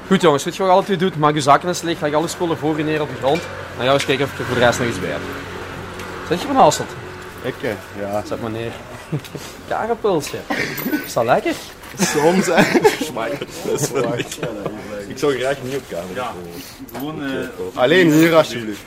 Goed 0.07 0.21
jongens, 0.21 0.43
weet 0.43 0.55
je 0.55 0.59
wat 0.59 0.69
je 0.69 0.75
alle 0.75 0.85
twee 0.85 0.97
doet? 0.97 1.17
Maak 1.17 1.33
je 1.33 1.41
zakken 1.41 1.67
eens 1.67 1.81
leeg, 1.81 2.01
leg 2.01 2.13
alle 2.13 2.27
spullen 2.27 2.57
voor 2.57 2.77
je 2.77 2.83
neer 2.83 3.01
op 3.01 3.09
de 3.09 3.15
grond. 3.15 3.41
Dan 3.41 3.77
gaan 3.77 3.85
we 3.85 3.91
eens 3.91 4.05
kijken 4.05 4.25
of 4.25 4.31
ik 4.33 4.39
er 4.39 4.45
voor 4.45 4.55
de 4.55 4.61
rest 4.61 4.79
nog 4.79 4.87
iets 4.87 4.99
bij 4.99 5.09
heb. 5.09 5.21
Zeg 6.27 6.41
je 6.41 6.47
van 6.47 6.55
Hasselt? 6.55 6.89
Ik, 7.41 7.55
eh, 7.61 7.69
ja. 7.99 8.23
Zet 8.25 8.41
maar 8.41 8.51
neer. 8.51 8.71
Karenpulsje. 9.67 10.37
Is 11.05 11.13
dat 11.13 11.25
lekker? 11.25 11.53
Soms, 11.99 12.45
hè. 12.45 12.53
Dat 13.65 13.81
is 13.81 13.91
wel 13.91 14.17
Ik 15.07 15.17
zou 15.17 15.39
graag 15.39 15.57
niet 15.63 15.75
op 15.75 15.83
camera. 15.89 16.13
Ja. 16.13 16.33
Gewoon, 16.93 17.23
eh, 17.23 17.77
Alleen 17.81 18.11
hier, 18.11 18.35
alsjeblieft. 18.35 18.81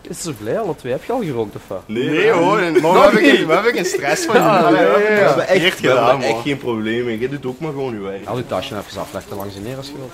Is 0.00 0.22
ze 0.22 0.32
blij? 0.32 0.58
Alle 0.58 0.76
twee 0.76 0.92
heb 0.92 1.04
je 1.04 1.12
al 1.12 1.22
gerookt 1.22 1.56
of 1.56 1.62
wat? 1.66 1.82
Nee, 1.86 2.08
Nee, 2.08 2.30
hoor. 2.30 2.58
Maar 2.58 2.92
we 2.92 2.98
hebben 2.98 3.20
geen, 3.20 3.46
we 3.46 3.52
hebben 3.52 3.72
geen 3.72 3.84
stress 3.84 4.24
van. 4.24 4.34
Ja, 4.34 4.70
we 4.70 4.76
ja, 4.76 4.82
ja, 4.82 4.88
hebben 4.88 5.34
We 5.34 5.40
het 5.40 5.48
hebben 5.48 5.56
echt, 5.56 5.80
we 5.80 6.40
geen 6.42 6.58
probleem 6.58 7.04
mee. 7.04 7.18
Je 7.18 7.28
doet 7.28 7.46
ook 7.46 7.60
maar 7.60 7.70
gewoon 7.70 7.94
je 7.94 8.00
werk. 8.00 8.26
Al 8.26 8.36
je 8.36 8.46
tasje 8.46 8.76
even 8.76 9.00
afleggen 9.00 9.36
langs 9.36 9.54
je 9.54 9.60
neer 9.60 9.76
als 9.76 9.86
je 9.86 9.92
wilt. 9.96 10.12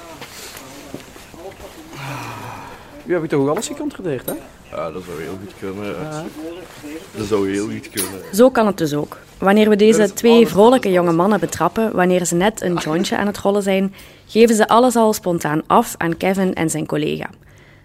U 3.07 3.13
hebt 3.13 3.29
toch 3.29 3.41
ook 3.41 3.49
alles 3.49 3.67
gecontroleerd, 3.67 4.27
hè? 4.27 4.33
Ja, 4.71 4.91
dat 4.91 5.03
zou 5.07 5.23
heel 5.23 5.39
goed 5.43 5.53
kunnen. 5.61 5.87
ja. 5.87 6.25
Dat 7.17 7.27
zou 7.27 7.51
heel 7.51 7.69
goed 7.69 7.91
kunnen. 7.91 8.21
Zo 8.33 8.51
kan 8.51 8.67
het 8.67 8.79
dus 8.79 8.95
ook. 8.95 9.19
Wanneer 9.39 9.69
we 9.69 9.77
deze 9.77 10.13
twee 10.13 10.47
vrolijke 10.47 10.91
jonge 10.91 11.13
mannen 11.13 11.41
betrappen, 11.41 11.95
wanneer 11.95 12.25
ze 12.25 12.35
net 12.35 12.61
een 12.61 12.75
jointje 12.75 13.17
aan 13.17 13.27
het 13.27 13.39
rollen 13.39 13.63
zijn, 13.63 13.95
geven 14.27 14.55
ze 14.55 14.69
alles 14.69 14.97
al 14.97 15.13
spontaan 15.13 15.63
af 15.67 15.95
aan 15.97 16.17
Kevin 16.17 16.55
en 16.55 16.71
zijn 16.71 16.87
collega. 16.87 17.31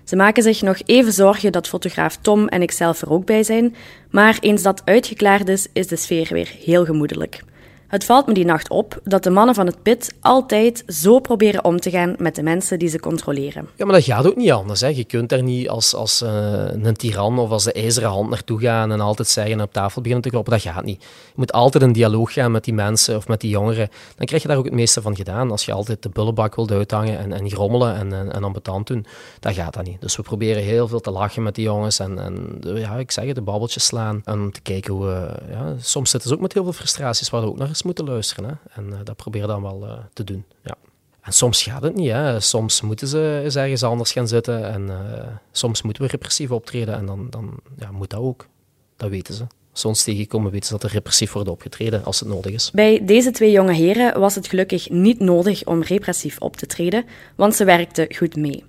Ze 0.03 0.15
maken 0.15 0.43
zich 0.43 0.61
nog 0.61 0.77
even 0.85 1.13
zorgen 1.13 1.51
dat 1.51 1.67
fotograaf 1.67 2.17
Tom 2.21 2.47
en 2.47 2.61
ikzelf 2.61 3.01
er 3.01 3.11
ook 3.11 3.25
bij 3.25 3.43
zijn, 3.43 3.75
maar 4.09 4.37
eens 4.39 4.61
dat 4.61 4.81
uitgeklaard 4.85 5.49
is, 5.49 5.67
is 5.73 5.87
de 5.87 5.95
sfeer 5.95 6.27
weer 6.31 6.51
heel 6.63 6.85
gemoedelijk. 6.85 7.43
Het 7.91 8.05
valt 8.05 8.27
me 8.27 8.33
die 8.33 8.45
nacht 8.45 8.69
op 8.69 8.99
dat 9.03 9.23
de 9.23 9.29
mannen 9.29 9.55
van 9.55 9.65
het 9.65 9.81
pit 9.83 10.13
altijd 10.21 10.83
zo 10.87 11.19
proberen 11.19 11.63
om 11.63 11.79
te 11.79 11.89
gaan 11.89 12.15
met 12.17 12.35
de 12.35 12.43
mensen 12.43 12.79
die 12.79 12.89
ze 12.89 12.99
controleren. 12.99 13.67
Ja, 13.75 13.85
maar 13.85 13.93
dat 13.95 14.03
gaat 14.03 14.27
ook 14.27 14.35
niet 14.35 14.51
anders. 14.51 14.81
Hè. 14.81 14.87
Je 14.87 15.03
kunt 15.03 15.29
daar 15.29 15.43
niet 15.43 15.69
als, 15.69 15.95
als 15.95 16.21
eh, 16.21 16.65
een 16.71 16.93
tiran 16.95 17.39
of 17.39 17.49
als 17.49 17.63
de 17.63 17.71
ijzeren 17.71 18.09
hand 18.09 18.29
naartoe 18.29 18.59
gaan 18.59 18.91
en 18.91 18.99
altijd 18.99 19.27
zeggen 19.27 19.53
en 19.53 19.61
op 19.61 19.73
tafel 19.73 20.01
beginnen 20.01 20.23
te 20.23 20.29
kloppen. 20.29 20.53
Dat 20.53 20.61
gaat 20.61 20.83
niet. 20.83 21.01
Je 21.03 21.33
moet 21.35 21.51
altijd 21.51 21.83
in 21.83 21.91
dialoog 21.91 22.33
gaan 22.33 22.51
met 22.51 22.63
die 22.63 22.73
mensen 22.73 23.15
of 23.15 23.27
met 23.27 23.41
die 23.41 23.49
jongeren. 23.49 23.89
Dan 24.15 24.25
krijg 24.25 24.41
je 24.41 24.47
daar 24.47 24.57
ook 24.57 24.65
het 24.65 24.73
meeste 24.73 25.01
van 25.01 25.15
gedaan. 25.15 25.51
Als 25.51 25.65
je 25.65 25.71
altijd 25.73 26.03
de 26.03 26.09
bullebak 26.09 26.55
wilt 26.55 26.71
uithangen 26.71 27.17
en, 27.19 27.33
en 27.33 27.49
grommelen 27.49 27.95
en, 27.95 28.13
en, 28.13 28.31
en 28.33 28.43
ambetant 28.43 28.87
doen, 28.87 29.05
dan 29.39 29.53
gaat 29.53 29.73
dat 29.73 29.85
niet. 29.85 30.01
Dus 30.01 30.15
we 30.15 30.21
proberen 30.23 30.63
heel 30.63 30.87
veel 30.87 30.99
te 30.99 31.11
lachen 31.11 31.43
met 31.43 31.55
die 31.55 31.65
jongens 31.65 31.99
en, 31.99 32.19
en 32.19 32.61
ja, 32.75 32.95
ik 32.95 33.11
zeg 33.11 33.25
het, 33.25 33.35
de 33.35 33.41
babbeltjes 33.41 33.85
slaan. 33.85 34.21
En 34.25 34.33
om 34.39 34.51
te 34.51 34.61
kijken 34.61 34.93
hoe... 34.93 35.05
we- 35.05 35.39
ja, 35.51 35.73
soms 35.79 36.09
zitten 36.09 36.29
ze 36.29 36.35
ook 36.35 36.41
met 36.41 36.53
heel 36.53 36.63
veel 36.63 36.73
frustraties 36.73 37.29
waar 37.29 37.41
we 37.41 37.47
ook 37.47 37.57
naar 37.57 37.67
moeten 37.83 38.05
luisteren. 38.05 38.45
Hè. 38.49 38.81
En 38.81 38.93
eh, 38.93 38.99
dat 39.03 39.15
proberen 39.15 39.47
we 39.47 39.53
dan 39.53 39.61
wel 39.61 39.87
eh, 39.87 39.97
te 40.13 40.23
doen. 40.23 40.45
Ja. 40.63 40.75
En 41.21 41.33
soms 41.33 41.63
gaat 41.63 41.83
het 41.83 41.95
niet. 41.95 42.11
Hè. 42.11 42.39
Soms 42.39 42.81
moeten 42.81 43.07
ze 43.07 43.41
eens 43.43 43.55
ergens 43.55 43.83
anders 43.83 44.11
gaan 44.11 44.27
zitten. 44.27 44.71
En 44.71 44.89
eh, 44.89 45.27
soms 45.51 45.81
moeten 45.81 46.03
we 46.03 46.09
repressief 46.09 46.51
optreden. 46.51 46.95
En 46.95 47.05
dan, 47.05 47.27
dan 47.29 47.59
ja, 47.77 47.91
moet 47.91 48.09
dat 48.09 48.19
ook. 48.19 48.47
Dat 48.95 49.09
weten 49.09 49.33
ze. 49.33 49.45
Ons 49.83 50.03
tegenkomen, 50.03 50.51
weten 50.51 50.65
ze 50.65 50.73
dat 50.73 50.83
er 50.83 50.89
repressief 50.89 51.31
wordt 51.31 51.49
opgetreden 51.49 52.03
als 52.03 52.19
het 52.19 52.29
nodig 52.29 52.53
is. 52.53 52.71
Bij 52.71 53.05
deze 53.05 53.31
twee 53.31 53.51
jonge 53.51 53.73
heren 53.73 54.19
was 54.19 54.35
het 54.35 54.47
gelukkig 54.47 54.89
niet 54.89 55.19
nodig 55.19 55.65
om 55.65 55.81
repressief 55.83 56.39
op 56.39 56.55
te 56.55 56.65
treden, 56.65 57.05
want 57.35 57.55
ze 57.55 57.63
werkten 57.63 58.15
goed 58.15 58.35
mee. 58.35 58.63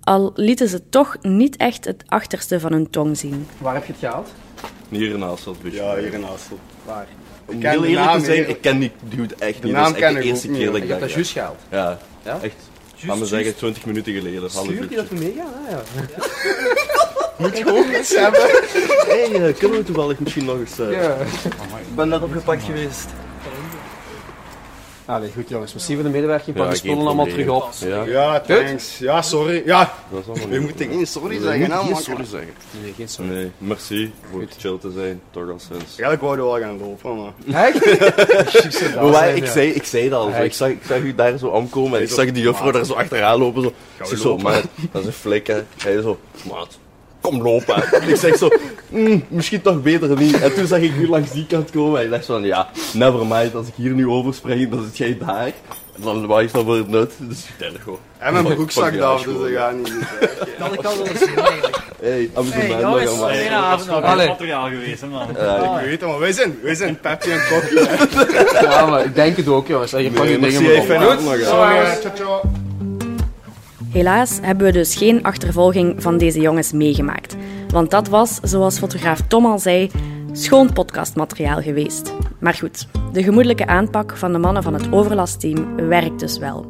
Al 0.00 0.32
lieten 0.34 0.68
ze 0.68 0.88
toch 0.88 1.16
niet 1.22 1.56
echt 1.56 1.84
het 1.84 2.04
achterste 2.06 2.60
van 2.60 2.72
hun 2.72 2.90
tong 2.90 3.16
zien. 3.16 3.46
Waar 3.58 3.74
heb 3.74 3.84
je 3.84 3.92
het 3.92 4.00
gehaald? 4.00 4.28
Hier 4.88 5.18
naast 5.18 5.44
dat 5.44 5.62
busje. 5.62 5.76
Ja, 5.76 5.96
hier 5.96 6.14
in 6.14 6.22
Hasselt. 6.22 6.60
Waar? 6.84 7.06
Om 7.48 7.60
ken 7.60 7.70
heel 7.70 7.84
eerlijk 7.84 8.04
naam 8.06 8.18
te 8.18 8.24
zijn, 8.24 8.48
ik 8.48 8.60
ken 8.60 8.78
die 8.78 8.92
dude 9.08 9.34
echt 9.38 9.62
niet. 9.62 9.72
naam 9.72 9.82
dat 9.84 9.96
is 9.96 10.02
echt 10.02 10.12
de 10.14 10.18
ik 10.20 10.24
eerste 10.24 10.46
ook 10.46 10.52
niet, 10.52 10.62
keer 10.62 10.66
dat 10.72 10.76
Je 10.76 10.82
ik 10.82 10.88
dat 10.88 11.00
dat 11.00 11.12
juist 11.12 11.32
gehaald. 11.32 11.58
Ja, 11.70 11.98
Ja? 12.24 12.38
echt. 12.42 12.54
Laat 13.06 13.18
me 13.18 13.26
zeggen, 13.26 13.56
20 13.56 13.84
minuten 13.84 14.12
geleden. 14.14 14.42
uurtje. 14.80 14.90
je 14.90 14.96
dat 14.96 15.08
we 15.08 15.14
meegaan? 15.14 15.52
Ah, 15.66 15.70
ja. 15.70 15.82
Moet 17.38 17.56
gewoon 17.58 17.94
iets 18.00 18.14
hebben. 18.16 18.40
Hey, 19.06 19.48
eh, 19.48 19.54
kunnen 19.58 19.78
we 19.78 19.84
toevallig 19.84 20.18
misschien 20.18 20.44
nog 20.44 20.58
eens... 20.58 20.78
eh, 20.78 20.92
ja. 20.92 21.16
Ik 21.88 21.94
ben 21.94 22.08
net 22.08 22.22
opgepakt 22.22 22.62
geweest. 22.62 23.06
Allee, 25.08 25.30
goed 25.34 25.48
jongens. 25.48 25.72
Merci 25.74 25.94
voor 25.94 26.02
de 26.02 26.08
medewerking. 26.08 26.56
Pak 26.56 26.64
Ja, 26.64 26.70
de 26.70 26.78
geen 26.78 26.88
spullen 26.90 27.06
allemaal 27.06 27.26
terug 27.26 27.48
op. 27.48 27.68
Ja, 27.78 28.02
Ja, 28.02 28.40
thanks. 28.40 28.98
Ja, 28.98 29.22
sorry. 29.22 29.62
Ja, 29.64 29.94
niet. 30.48 30.60
moeten 30.60 30.88
geen 30.88 31.06
sorry 31.06 31.40
zeggen, 31.40 31.58
moeten 31.58 31.76
hè, 31.76 31.82
geen 31.82 31.90
man. 31.90 32.00
sorry 32.00 32.24
zeggen. 32.24 32.52
Nee, 32.82 32.92
geen 32.96 33.08
sorry. 33.08 33.30
Nee, 33.30 33.50
merci 33.58 34.12
voor 34.30 34.44
chill 34.58 34.78
te 34.78 34.90
zijn, 34.90 35.20
toch 35.30 35.50
al 35.50 35.58
sinds. 35.58 35.98
Eigenlijk 35.98 36.20
wouden 36.20 36.44
we 36.44 36.50
wel 36.50 36.60
gaan 36.60 36.78
lopen, 36.78 37.16
maar... 37.16 37.64
Echt? 37.66 37.86
Maar 39.12 39.36
ik, 39.36 39.46
zei, 39.46 39.70
ik 39.70 39.84
zei 39.84 40.08
dat 40.08 40.20
al, 40.20 40.44
ik, 40.44 40.52
zag, 40.52 40.68
ik 40.68 40.82
zag 40.86 40.98
u 40.98 41.14
daar 41.14 41.38
zo 41.38 41.52
aankomen 41.54 41.98
en 41.98 42.04
ik 42.04 42.10
zag 42.10 42.32
die 42.32 42.42
juffrouw 42.42 42.70
daar 42.70 42.84
zo 42.84 42.92
achteraan 42.92 43.38
lopen. 43.38 43.62
Zo. 43.62 43.72
Ik 43.98 44.18
zo, 44.18 44.36
maat, 44.36 44.62
dat 44.92 45.00
is 45.00 45.06
een 45.06 45.12
flik 45.12 45.46
hè. 45.46 45.62
Hij 45.76 46.00
zo, 46.00 46.18
maat, 46.50 46.78
kom 47.20 47.42
lopen. 47.42 47.74
hè. 47.76 47.96
ik 48.12 48.16
zeg 48.16 48.36
zo, 48.36 48.48
"Mm, 48.88 49.24
misschien 49.28 49.60
toch 49.62 49.82
beter 49.82 50.16
niet. 50.18 50.40
En 50.40 50.54
toen 50.54 50.66
zag 50.66 50.78
ik 50.78 50.96
u 50.96 51.08
langs 51.08 51.30
die 51.30 51.46
kant 51.46 51.70
komen 51.70 51.98
en 51.98 52.04
ik 52.04 52.10
dacht 52.10 52.24
zo 52.24 52.32
van, 52.32 52.42
ja, 52.42 52.68
never 52.92 53.26
mind, 53.26 53.54
als 53.54 53.66
ik 53.66 53.72
hier 53.76 53.90
nu 53.92 54.08
overspring, 54.08 54.70
dan 54.70 54.82
zit 54.84 54.96
jij 54.96 55.18
daar. 55.26 55.52
En 55.96 56.04
dan 56.04 56.26
was 56.26 56.42
ik 56.42 56.52
dan 56.52 56.64
voor 56.64 56.76
het 56.76 56.88
nut, 56.88 57.12
dus 57.18 57.38
ik 57.58 57.80
gewoon. 57.82 57.98
En 58.18 58.32
mijn 58.32 58.44
broekzak 58.44 58.98
daar, 58.98 59.16
dus 59.16 59.24
dat 59.24 59.50
gaat 59.54 59.74
niet. 59.76 59.92
Dat 60.58 60.72
ik 60.72 60.84
al 60.84 60.92
zien 60.94 61.36
eigenlijk. 61.36 61.76
Hey, 62.00 62.30
jongens, 62.34 62.54
aan 63.08 63.20
mij. 63.20 63.36
goedenavond 63.36 63.86
nog. 63.90 64.02
Allee. 64.02 64.28
materiaal 64.28 64.68
geweest, 64.68 65.02
man. 65.06 65.30
Ik 65.30 65.36
weet 65.84 66.00
het, 66.00 66.10
maar 66.10 66.18
wij 66.18 66.32
zijn, 66.32 66.58
wij 66.62 66.74
zijn 66.74 67.00
Pepsi 67.00 67.30
en 67.30 67.40
Kokkie. 67.50 67.80
Ja, 68.68 68.86
maar 68.86 69.04
ik 69.04 69.14
denk 69.14 69.36
het 69.36 69.48
ook 69.48 69.66
jongens. 69.66 69.90
Je 69.90 70.10
pakt 70.10 70.28
je 70.28 70.38
dingen 70.38 70.62
maar 70.62 70.72
op. 70.82 70.90
avond. 70.90 71.20
Sorry, 71.20 71.98
ciao, 72.00 72.14
ciao. 72.16 72.40
Helaas 73.92 74.38
hebben 74.42 74.66
we 74.66 74.72
dus 74.72 74.96
geen 74.96 75.22
achtervolging 75.22 76.02
van 76.02 76.18
deze 76.18 76.40
jongens 76.40 76.72
meegemaakt. 76.72 77.36
Want 77.68 77.90
dat 77.90 78.08
was, 78.08 78.38
zoals 78.42 78.78
fotograaf 78.78 79.20
Tom 79.28 79.46
al 79.46 79.58
zei, 79.58 79.90
schoon 80.32 80.72
podcastmateriaal 80.72 81.60
geweest. 81.60 82.14
Maar 82.40 82.54
goed, 82.54 82.88
de 83.12 83.22
gemoedelijke 83.22 83.66
aanpak 83.66 84.16
van 84.16 84.32
de 84.32 84.38
mannen 84.38 84.62
van 84.62 84.74
het 84.74 84.92
overlastteam 84.92 85.76
werkt 85.88 86.20
dus 86.20 86.38
wel. 86.38 86.66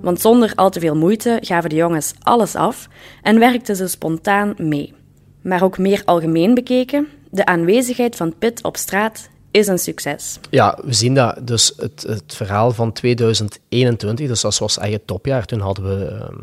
Want 0.00 0.20
zonder 0.20 0.52
al 0.54 0.70
te 0.70 0.80
veel 0.80 0.96
moeite 0.96 1.38
gaven 1.40 1.70
de 1.70 1.76
jongens 1.76 2.14
alles 2.20 2.54
af 2.54 2.88
en 3.22 3.38
werkten 3.38 3.76
ze 3.76 3.86
spontaan 3.86 4.54
mee. 4.58 4.94
Maar 5.42 5.62
ook 5.62 5.78
meer 5.78 6.02
algemeen 6.04 6.54
bekeken, 6.54 7.08
de 7.30 7.44
aanwezigheid 7.44 8.16
van 8.16 8.34
Pit 8.38 8.62
op 8.62 8.76
straat 8.76 9.30
is 9.52 9.66
een 9.66 9.78
succes. 9.78 10.38
Ja, 10.50 10.78
we 10.84 10.92
zien 10.92 11.14
dat 11.14 11.46
dus 11.46 11.72
het, 11.76 12.04
het 12.06 12.34
verhaal 12.34 12.70
van 12.72 12.92
2021, 12.92 14.28
dus 14.28 14.40
dat 14.40 14.58
was 14.58 14.78
het 14.80 15.06
topjaar. 15.06 15.44
Toen 15.44 15.60
hadden 15.60 15.98
we 15.98 16.04
ehm, 16.04 16.36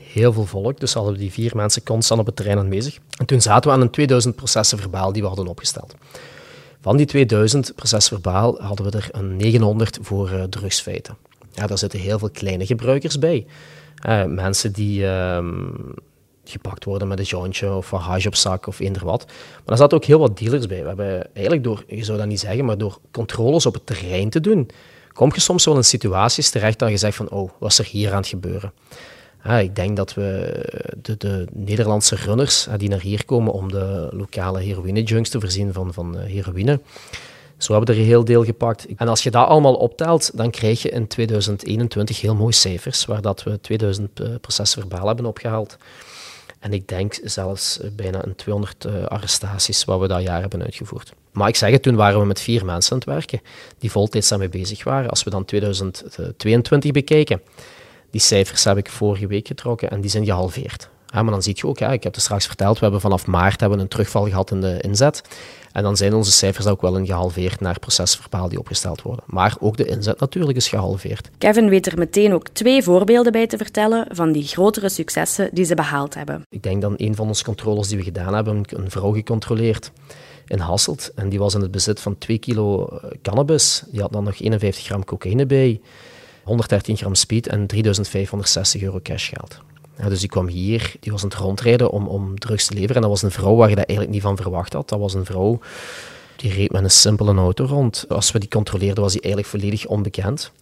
heel 0.00 0.32
veel 0.32 0.46
volk, 0.46 0.80
dus 0.80 0.92
hadden 0.92 1.12
we 1.12 1.18
die 1.18 1.32
vier 1.32 1.56
mensen 1.56 1.82
constant 1.82 2.20
op 2.20 2.26
het 2.26 2.36
terrein 2.36 2.58
aanwezig. 2.58 2.98
En 3.18 3.26
toen 3.26 3.40
zaten 3.40 3.70
we 3.70 3.76
aan 3.76 3.82
een 3.82 3.90
2000 3.90 4.36
processen 4.36 4.78
verbaal 4.78 5.12
die 5.12 5.22
we 5.22 5.28
hadden 5.28 5.46
opgesteld. 5.46 5.94
Van 6.80 6.96
die 6.96 7.06
2000 7.06 7.72
processen 7.74 8.12
verbaal 8.12 8.60
hadden 8.62 8.90
we 8.90 8.96
er 8.96 9.08
een 9.12 9.36
900 9.36 9.98
voor 10.02 10.30
eh, 10.30 10.42
drugsfeiten. 10.42 11.16
Ja, 11.52 11.66
daar 11.66 11.78
zitten 11.78 12.00
heel 12.00 12.18
veel 12.18 12.30
kleine 12.30 12.66
gebruikers 12.66 13.18
bij. 13.18 13.46
Eh, 14.02 14.24
mensen 14.24 14.72
die 14.72 15.06
ehm, 15.06 15.64
gepakt 16.50 16.84
worden 16.84 17.08
met 17.08 17.18
een 17.18 17.24
jointje 17.24 17.74
of 17.74 17.92
een 17.92 18.26
op 18.26 18.34
zak 18.34 18.66
of 18.66 18.80
eender 18.80 19.04
wat. 19.04 19.24
Maar 19.26 19.72
er 19.72 19.76
zaten 19.76 19.96
ook 19.96 20.04
heel 20.04 20.18
wat 20.18 20.38
dealers 20.38 20.66
bij. 20.66 20.80
We 20.80 20.86
hebben 20.86 21.26
eigenlijk 21.32 21.64
door, 21.64 21.84
je 21.86 22.04
zou 22.04 22.18
dat 22.18 22.26
niet 22.26 22.40
zeggen, 22.40 22.64
maar 22.64 22.78
door 22.78 22.98
controles 23.10 23.66
op 23.66 23.74
het 23.74 23.86
terrein 23.86 24.30
te 24.30 24.40
doen, 24.40 24.70
kom 25.12 25.30
je 25.34 25.40
soms 25.40 25.64
wel 25.64 25.76
in 25.76 25.84
situaties 25.84 26.50
terecht 26.50 26.78
dat 26.78 26.90
je 26.90 26.96
zegt 26.96 27.16
van, 27.16 27.30
oh, 27.30 27.50
wat 27.58 27.70
is 27.70 27.78
er 27.78 27.84
hier 27.84 28.10
aan 28.10 28.16
het 28.16 28.26
gebeuren? 28.26 28.72
Ik 29.60 29.76
denk 29.76 29.96
dat 29.96 30.14
we 30.14 30.60
de, 31.02 31.16
de 31.16 31.46
Nederlandse 31.52 32.16
runners 32.16 32.68
die 32.76 32.88
naar 32.88 33.00
hier 33.00 33.24
komen 33.24 33.52
om 33.52 33.70
de 33.70 34.08
lokale 34.10 34.60
heroïne-junks 34.60 35.28
te 35.28 35.40
voorzien 35.40 35.72
van, 35.72 35.92
van 35.92 36.18
eh, 36.18 36.24
heroïne, 36.24 36.80
zo 37.58 37.72
hebben 37.72 37.88
we 37.88 37.94
er 37.94 38.00
een 38.00 38.10
heel 38.10 38.24
deel 38.24 38.44
gepakt. 38.44 38.86
En 38.96 39.08
als 39.08 39.22
je 39.22 39.30
dat 39.30 39.48
allemaal 39.48 39.74
optelt, 39.74 40.30
dan 40.36 40.50
krijg 40.50 40.82
je 40.82 40.88
in 40.88 41.06
2021 41.06 42.20
heel 42.20 42.34
mooie 42.34 42.52
cijfers, 42.52 43.04
waar 43.04 43.22
dat 43.22 43.42
we 43.42 43.60
2000 43.60 44.20
eh, 44.20 44.28
processen 44.40 44.80
verbaal 44.80 45.06
hebben 45.06 45.26
opgehaald. 45.26 45.76
En 46.66 46.72
ik 46.72 46.88
denk 46.88 47.18
zelfs 47.22 47.80
eh, 47.80 47.90
bijna 47.90 48.24
een 48.24 48.34
200 48.34 48.84
eh, 48.84 49.04
arrestaties 49.04 49.84
wat 49.84 50.00
we 50.00 50.08
dat 50.08 50.22
jaar 50.22 50.40
hebben 50.40 50.62
uitgevoerd. 50.62 51.12
Maar 51.32 51.48
ik 51.48 51.56
zeg 51.56 51.70
het, 51.70 51.82
toen 51.82 51.96
waren 51.96 52.20
we 52.20 52.26
met 52.26 52.40
vier 52.40 52.64
mensen 52.64 52.92
aan 52.92 52.98
het 52.98 53.06
werken 53.06 53.40
die 53.78 53.90
voltijds 53.90 54.28
daarmee 54.28 54.48
bezig 54.48 54.84
waren. 54.84 55.10
Als 55.10 55.24
we 55.24 55.30
dan 55.30 55.44
2022 55.44 56.90
bekijken, 56.90 57.42
die 58.10 58.20
cijfers 58.20 58.64
heb 58.64 58.76
ik 58.76 58.90
vorige 58.90 59.26
week 59.26 59.46
getrokken 59.46 59.90
en 59.90 60.00
die 60.00 60.10
zijn 60.10 60.24
gehalveerd. 60.24 60.88
Maar 61.22 61.32
dan 61.32 61.42
zie 61.42 61.52
je 61.56 61.66
ook, 61.66 61.78
ja, 61.78 61.92
ik 61.92 62.02
heb 62.02 62.14
het 62.14 62.22
straks 62.22 62.46
verteld, 62.46 62.74
we 62.74 62.82
hebben 62.82 63.00
vanaf 63.00 63.26
maart 63.26 63.60
hebben 63.60 63.78
een 63.78 63.88
terugval 63.88 64.28
gehad 64.28 64.50
in 64.50 64.60
de 64.60 64.80
inzet. 64.80 65.22
En 65.72 65.82
dan 65.82 65.96
zijn 65.96 66.14
onze 66.14 66.32
cijfers 66.32 66.66
ook 66.66 66.80
wel 66.80 66.96
een 66.96 67.06
gehalveerd 67.06 67.60
naar 67.60 67.78
procesverbaal 67.78 68.48
die 68.48 68.58
opgesteld 68.58 69.02
worden. 69.02 69.24
Maar 69.26 69.56
ook 69.60 69.76
de 69.76 69.86
inzet 69.86 70.20
natuurlijk 70.20 70.56
is 70.56 70.68
gehalveerd. 70.68 71.30
Kevin 71.38 71.68
weet 71.68 71.86
er 71.86 71.98
meteen 71.98 72.32
ook 72.32 72.48
twee 72.48 72.82
voorbeelden 72.82 73.32
bij 73.32 73.46
te 73.46 73.56
vertellen 73.56 74.06
van 74.10 74.32
die 74.32 74.42
grotere 74.42 74.88
successen 74.88 75.48
die 75.52 75.64
ze 75.64 75.74
behaald 75.74 76.14
hebben. 76.14 76.42
Ik 76.48 76.62
denk 76.62 76.80
dan 76.80 76.94
een 76.96 77.14
van 77.14 77.26
onze 77.28 77.44
controles 77.44 77.88
die 77.88 77.96
we 77.96 78.02
gedaan 78.02 78.34
hebben, 78.34 78.62
een 78.66 78.90
vrouw 78.90 79.12
gecontroleerd 79.12 79.92
in 80.46 80.58
Hasselt. 80.58 81.12
En 81.14 81.28
die 81.28 81.38
was 81.38 81.54
in 81.54 81.60
het 81.60 81.70
bezit 81.70 82.00
van 82.00 82.18
2 82.18 82.38
kilo 82.38 82.86
eh, 82.86 83.10
cannabis. 83.22 83.82
Die 83.90 84.00
had 84.00 84.12
dan 84.12 84.24
nog 84.24 84.40
51 84.40 84.84
gram 84.84 85.04
cocaïne 85.04 85.46
bij, 85.46 85.80
113 86.44 86.96
gram 86.96 87.14
speed 87.14 87.46
en 87.46 87.66
3560 87.66 88.82
euro 88.82 89.00
cashgeld. 89.02 89.60
Dus 90.08 90.20
die 90.20 90.28
kwam 90.28 90.48
hier, 90.48 90.94
die 91.00 91.12
was 91.12 91.22
aan 91.22 91.28
het 91.28 91.38
rondrijden 91.38 91.90
om, 91.90 92.08
om 92.08 92.38
drugs 92.38 92.66
te 92.66 92.74
leveren. 92.74 92.96
En 92.96 93.02
dat 93.02 93.10
was 93.10 93.22
een 93.22 93.30
vrouw 93.30 93.54
waar 93.54 93.68
je 93.68 93.74
dat 93.74 93.84
eigenlijk 93.84 94.16
niet 94.16 94.26
van 94.26 94.36
verwacht 94.36 94.72
had. 94.72 94.88
Dat 94.88 94.98
was 94.98 95.14
een 95.14 95.24
vrouw 95.24 95.58
die 96.36 96.52
reed 96.52 96.72
met 96.72 96.82
een 96.82 96.90
simpele 96.90 97.34
auto 97.34 97.64
rond. 97.64 98.04
Als 98.08 98.32
we 98.32 98.38
die 98.38 98.48
controleerden, 98.48 99.02
was 99.02 99.12
die 99.12 99.20
eigenlijk 99.20 99.52
volledig 99.52 99.86
onbekend. 99.86 100.52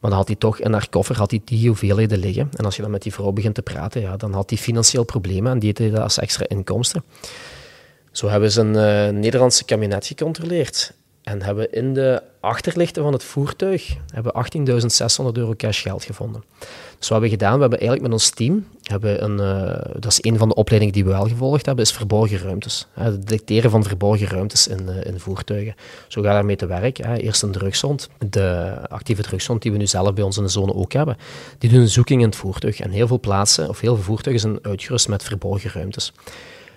Maar 0.00 0.10
dan 0.10 0.18
had 0.18 0.28
hij 0.28 0.38
toch 0.38 0.58
in 0.58 0.72
haar 0.72 0.88
koffer 0.88 1.16
had 1.16 1.30
hij 1.30 1.40
die 1.44 1.66
hoeveelheden 1.66 2.18
liggen. 2.18 2.48
En 2.56 2.64
als 2.64 2.76
je 2.76 2.82
dan 2.82 2.90
met 2.90 3.02
die 3.02 3.12
vrouw 3.12 3.32
begint 3.32 3.54
te 3.54 3.62
praten, 3.62 4.00
ja, 4.00 4.16
dan 4.16 4.32
had 4.32 4.50
hij 4.50 4.58
financieel 4.58 5.04
problemen 5.04 5.52
en 5.52 5.58
die 5.58 5.72
deed 5.72 5.92
dat 5.92 6.02
als 6.02 6.18
extra 6.18 6.44
inkomsten. 6.48 7.04
Zo 8.12 8.28
hebben 8.28 8.52
ze 8.52 8.60
een 8.60 9.12
uh, 9.14 9.20
Nederlandse 9.20 9.64
kabinet 9.64 10.06
gecontroleerd. 10.06 10.92
En 11.24 11.42
hebben 11.42 11.72
in 11.72 11.94
de 11.94 12.22
achterlichten 12.40 13.02
van 13.02 13.12
het 13.12 13.24
voertuig 13.24 13.96
hebben 14.12 14.32
18.600 15.22 15.32
euro 15.32 15.54
cash 15.56 15.82
geld 15.82 16.04
gevonden. 16.04 16.44
Dus 16.98 17.08
wat 17.08 17.20
we 17.20 17.28
gedaan, 17.28 17.54
we 17.54 17.60
hebben 17.60 17.78
eigenlijk 17.78 18.08
met 18.08 18.20
ons 18.20 18.30
team, 18.30 18.66
hebben 18.82 19.24
een, 19.24 19.38
uh, 19.40 19.94
dat 20.00 20.10
is 20.10 20.18
een 20.20 20.38
van 20.38 20.48
de 20.48 20.54
opleidingen 20.54 20.94
die 20.94 21.04
we 21.04 21.10
wel 21.10 21.28
gevolgd 21.28 21.66
hebben, 21.66 21.84
is 21.84 21.92
verborgen 21.92 22.38
ruimtes. 22.38 22.86
Het 22.92 23.28
detecteren 23.28 23.70
van 23.70 23.84
verborgen 23.84 24.26
ruimtes 24.26 24.66
in, 24.66 24.88
uh, 24.88 25.04
in 25.04 25.20
voertuigen. 25.20 25.74
Zo 26.08 26.22
gaat 26.22 26.32
daarmee 26.32 26.56
te 26.56 26.66
werk. 26.66 26.96
Hè. 26.96 27.16
Eerst 27.16 27.42
een 27.42 27.52
drugshond, 27.52 28.08
de 28.28 28.76
actieve 28.88 29.22
drugshond 29.22 29.62
die 29.62 29.72
we 29.72 29.78
nu 29.78 29.86
zelf 29.86 30.14
bij 30.14 30.24
ons 30.24 30.36
in 30.36 30.42
de 30.42 30.48
zone 30.48 30.74
ook 30.74 30.92
hebben, 30.92 31.16
die 31.58 31.70
doen 31.70 31.80
een 31.80 31.88
zoeking 31.88 32.20
in 32.20 32.26
het 32.26 32.36
voertuig. 32.36 32.80
En 32.80 32.90
heel 32.90 33.06
veel 33.06 33.20
plaatsen, 33.20 33.68
of 33.68 33.80
heel 33.80 33.94
veel 33.94 34.04
voertuigen 34.04 34.50
zijn 34.50 34.58
uitgerust 34.62 35.08
met 35.08 35.22
verborgen 35.22 35.70
ruimtes. 35.70 36.12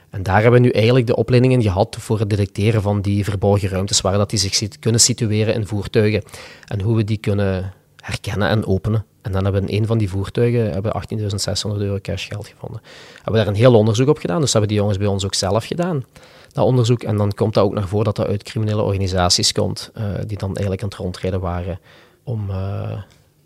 En 0.09 0.23
daar 0.23 0.41
hebben 0.41 0.61
we 0.61 0.67
nu 0.67 0.71
eigenlijk 0.71 1.07
de 1.07 1.15
opleidingen 1.15 1.61
gehad 1.61 1.95
voor 1.99 2.19
het 2.19 2.29
detecteren 2.29 2.81
van 2.81 3.01
die 3.01 3.23
verborgen 3.23 3.69
ruimtes, 3.69 4.01
waar 4.01 4.17
dat 4.17 4.29
die 4.29 4.39
zich 4.39 4.79
kunnen 4.79 5.01
situeren 5.01 5.53
in 5.53 5.67
voertuigen 5.67 6.23
en 6.65 6.81
hoe 6.81 6.95
we 6.95 7.03
die 7.03 7.17
kunnen 7.17 7.73
herkennen 7.95 8.49
en 8.49 8.65
openen. 8.65 9.05
En 9.21 9.31
dan 9.31 9.43
hebben 9.43 9.63
we 9.63 9.71
in 9.71 9.81
een 9.81 9.87
van 9.87 9.97
die 9.97 10.09
voertuigen 10.09 10.71
hebben 10.71 10.91
18.600 10.93 11.77
euro 11.77 11.97
cashgeld 12.01 12.47
gevonden. 12.47 12.81
We 12.81 13.15
hebben 13.15 13.33
daar 13.33 13.47
een 13.47 13.59
heel 13.59 13.75
onderzoek 13.75 14.07
op 14.07 14.17
gedaan, 14.17 14.41
dus 14.41 14.51
hebben 14.51 14.69
die 14.69 14.77
jongens 14.77 14.97
bij 14.97 15.07
ons 15.07 15.25
ook 15.25 15.33
zelf 15.33 15.65
gedaan, 15.65 16.05
dat 16.51 16.65
onderzoek. 16.65 17.03
En 17.03 17.17
dan 17.17 17.31
komt 17.33 17.53
dat 17.53 17.63
ook 17.63 17.73
naar 17.73 17.87
voren 17.87 18.05
dat 18.05 18.15
dat 18.15 18.27
uit 18.27 18.43
criminele 18.43 18.81
organisaties 18.81 19.51
komt, 19.51 19.91
uh, 19.97 20.03
die 20.27 20.37
dan 20.37 20.49
eigenlijk 20.49 20.81
aan 20.81 20.89
het 20.89 20.97
rondrijden 20.97 21.39
waren 21.39 21.79
om 22.23 22.49
uh, 22.49 22.91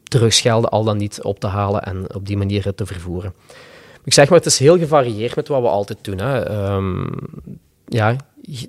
drugsgelden 0.04 0.70
al 0.70 0.84
dan 0.84 0.98
niet 0.98 1.24
op 1.24 1.40
te 1.40 1.48
halen 1.48 1.84
en 1.84 2.16
op 2.16 2.28
die 2.28 2.38
manier 2.38 2.76
te 2.76 2.86
vervoeren. 2.86 3.34
Ik 4.04 4.14
zeg 4.14 4.30
maar, 4.30 4.38
het 4.38 4.48
is 4.48 4.60
heel 4.60 4.78
gevarieerd 4.78 5.36
met 5.36 5.48
wat 5.48 5.62
we 5.62 5.68
altijd 5.68 6.00
doen. 6.02 6.18
Hè. 6.18 6.52
Um, 6.74 7.10
ja, 7.86 8.16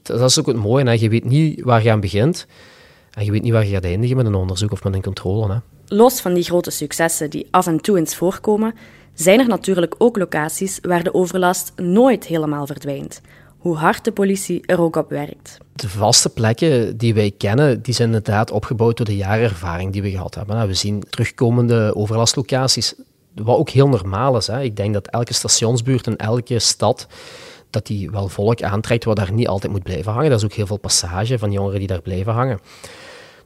dat 0.03 0.21
is 0.21 0.39
ook 0.39 0.47
het 0.47 0.57
mooie. 0.57 0.85
Hè. 0.85 0.93
Je 0.93 1.09
weet 1.09 1.25
niet 1.25 1.63
waar 1.63 1.83
je 1.83 1.91
aan 1.91 2.01
begint. 2.01 2.47
En 3.11 3.25
je 3.25 3.31
weet 3.31 3.43
niet 3.43 3.53
waar 3.53 3.67
je 3.67 3.73
gaat 3.73 3.85
eindigen 3.85 4.17
met 4.17 4.27
een 4.27 4.35
onderzoek 4.35 4.73
of 4.73 4.85
met 4.85 4.95
een 4.95 5.03
controle. 5.03 5.53
Hè. 5.53 5.59
Los 5.87 6.21
van 6.21 6.35
die 6.35 6.43
grote 6.43 6.71
successen 6.71 7.31
die 7.31 7.47
af 7.51 7.67
en 7.67 7.81
toe 7.81 7.99
eens 7.99 8.17
voorkomen, 8.17 8.75
zijn 9.15 9.41
er 9.41 9.49
natuurlijk 9.49 9.95
ook 9.99 10.17
locaties 10.17 10.79
waar 10.83 11.03
de 11.03 11.15
overlast 11.15 11.73
nooit 11.77 12.27
helemaal 12.27 12.67
verdwijnt. 12.67 13.21
Hoe 13.59 13.77
hard 13.77 14.05
de 14.05 14.13
politie 14.13 14.63
er 14.67 14.81
ook 14.81 14.97
op 14.97 15.11
werkt. 15.11 15.59
De 15.73 15.89
vaste 15.89 16.29
plekken 16.29 16.97
die 16.97 17.15
wij 17.15 17.33
kennen, 17.39 17.83
die 17.83 17.95
zijn 17.95 18.09
inderdaad 18.09 18.51
opgebouwd 18.51 18.97
door 18.97 19.07
de 19.07 19.17
jaren 19.17 19.45
ervaring 19.45 19.93
die 19.93 20.03
we 20.03 20.11
gehad 20.11 20.35
hebben. 20.35 20.67
We 20.67 20.75
zien 20.75 21.03
terugkomende 21.11 21.93
overlastlocaties 21.95 22.95
wat 23.35 23.57
ook 23.57 23.71
heel 23.71 23.89
normaal 23.89 24.37
is. 24.37 24.47
Hè. 24.47 24.63
Ik 24.63 24.77
denk 24.77 24.95
dat 24.95 25.07
elke 25.07 25.35
stationsbuurt 25.35 26.07
en 26.07 26.17
elke 26.17 26.59
stad 26.59 27.07
dat 27.71 27.87
die 27.87 28.11
wel 28.11 28.29
volk 28.29 28.63
aantrekt 28.63 29.05
wat 29.05 29.17
daar 29.17 29.33
niet 29.33 29.49
altijd 29.49 29.73
moet 29.73 29.83
blijven 29.83 30.13
hangen. 30.13 30.31
Dat 30.31 30.39
is 30.39 30.45
ook 30.45 30.53
heel 30.53 30.67
veel 30.67 30.77
passage 30.77 31.39
van 31.39 31.53
jongeren 31.53 31.79
die 31.79 31.89
daar 31.89 32.03
blijven 32.03 32.33
hangen. 32.33 32.61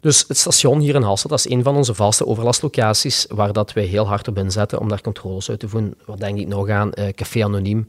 Dus 0.01 0.25
het 0.29 0.37
station 0.37 0.81
hier 0.81 0.94
in 0.94 1.03
Hasselt, 1.03 1.31
dat 1.31 1.38
is 1.38 1.51
een 1.51 1.62
van 1.62 1.77
onze 1.77 1.94
vaste 1.94 2.27
overlastlocaties 2.27 3.27
waar 3.29 3.53
dat 3.53 3.72
wij 3.72 3.85
heel 3.85 4.07
hard 4.07 4.29
op 4.29 4.38
inzetten 4.38 4.81
om 4.81 4.88
daar 4.88 5.01
controles 5.01 5.51
uit 5.51 5.59
te 5.61 5.68
voeren. 5.68 5.94
Wat 6.05 6.18
denk 6.18 6.38
ik 6.38 6.49
nog 6.49 6.68
aan? 6.68 6.90
Uh, 6.94 7.09
Café 7.09 7.44
Anoniem, 7.44 7.87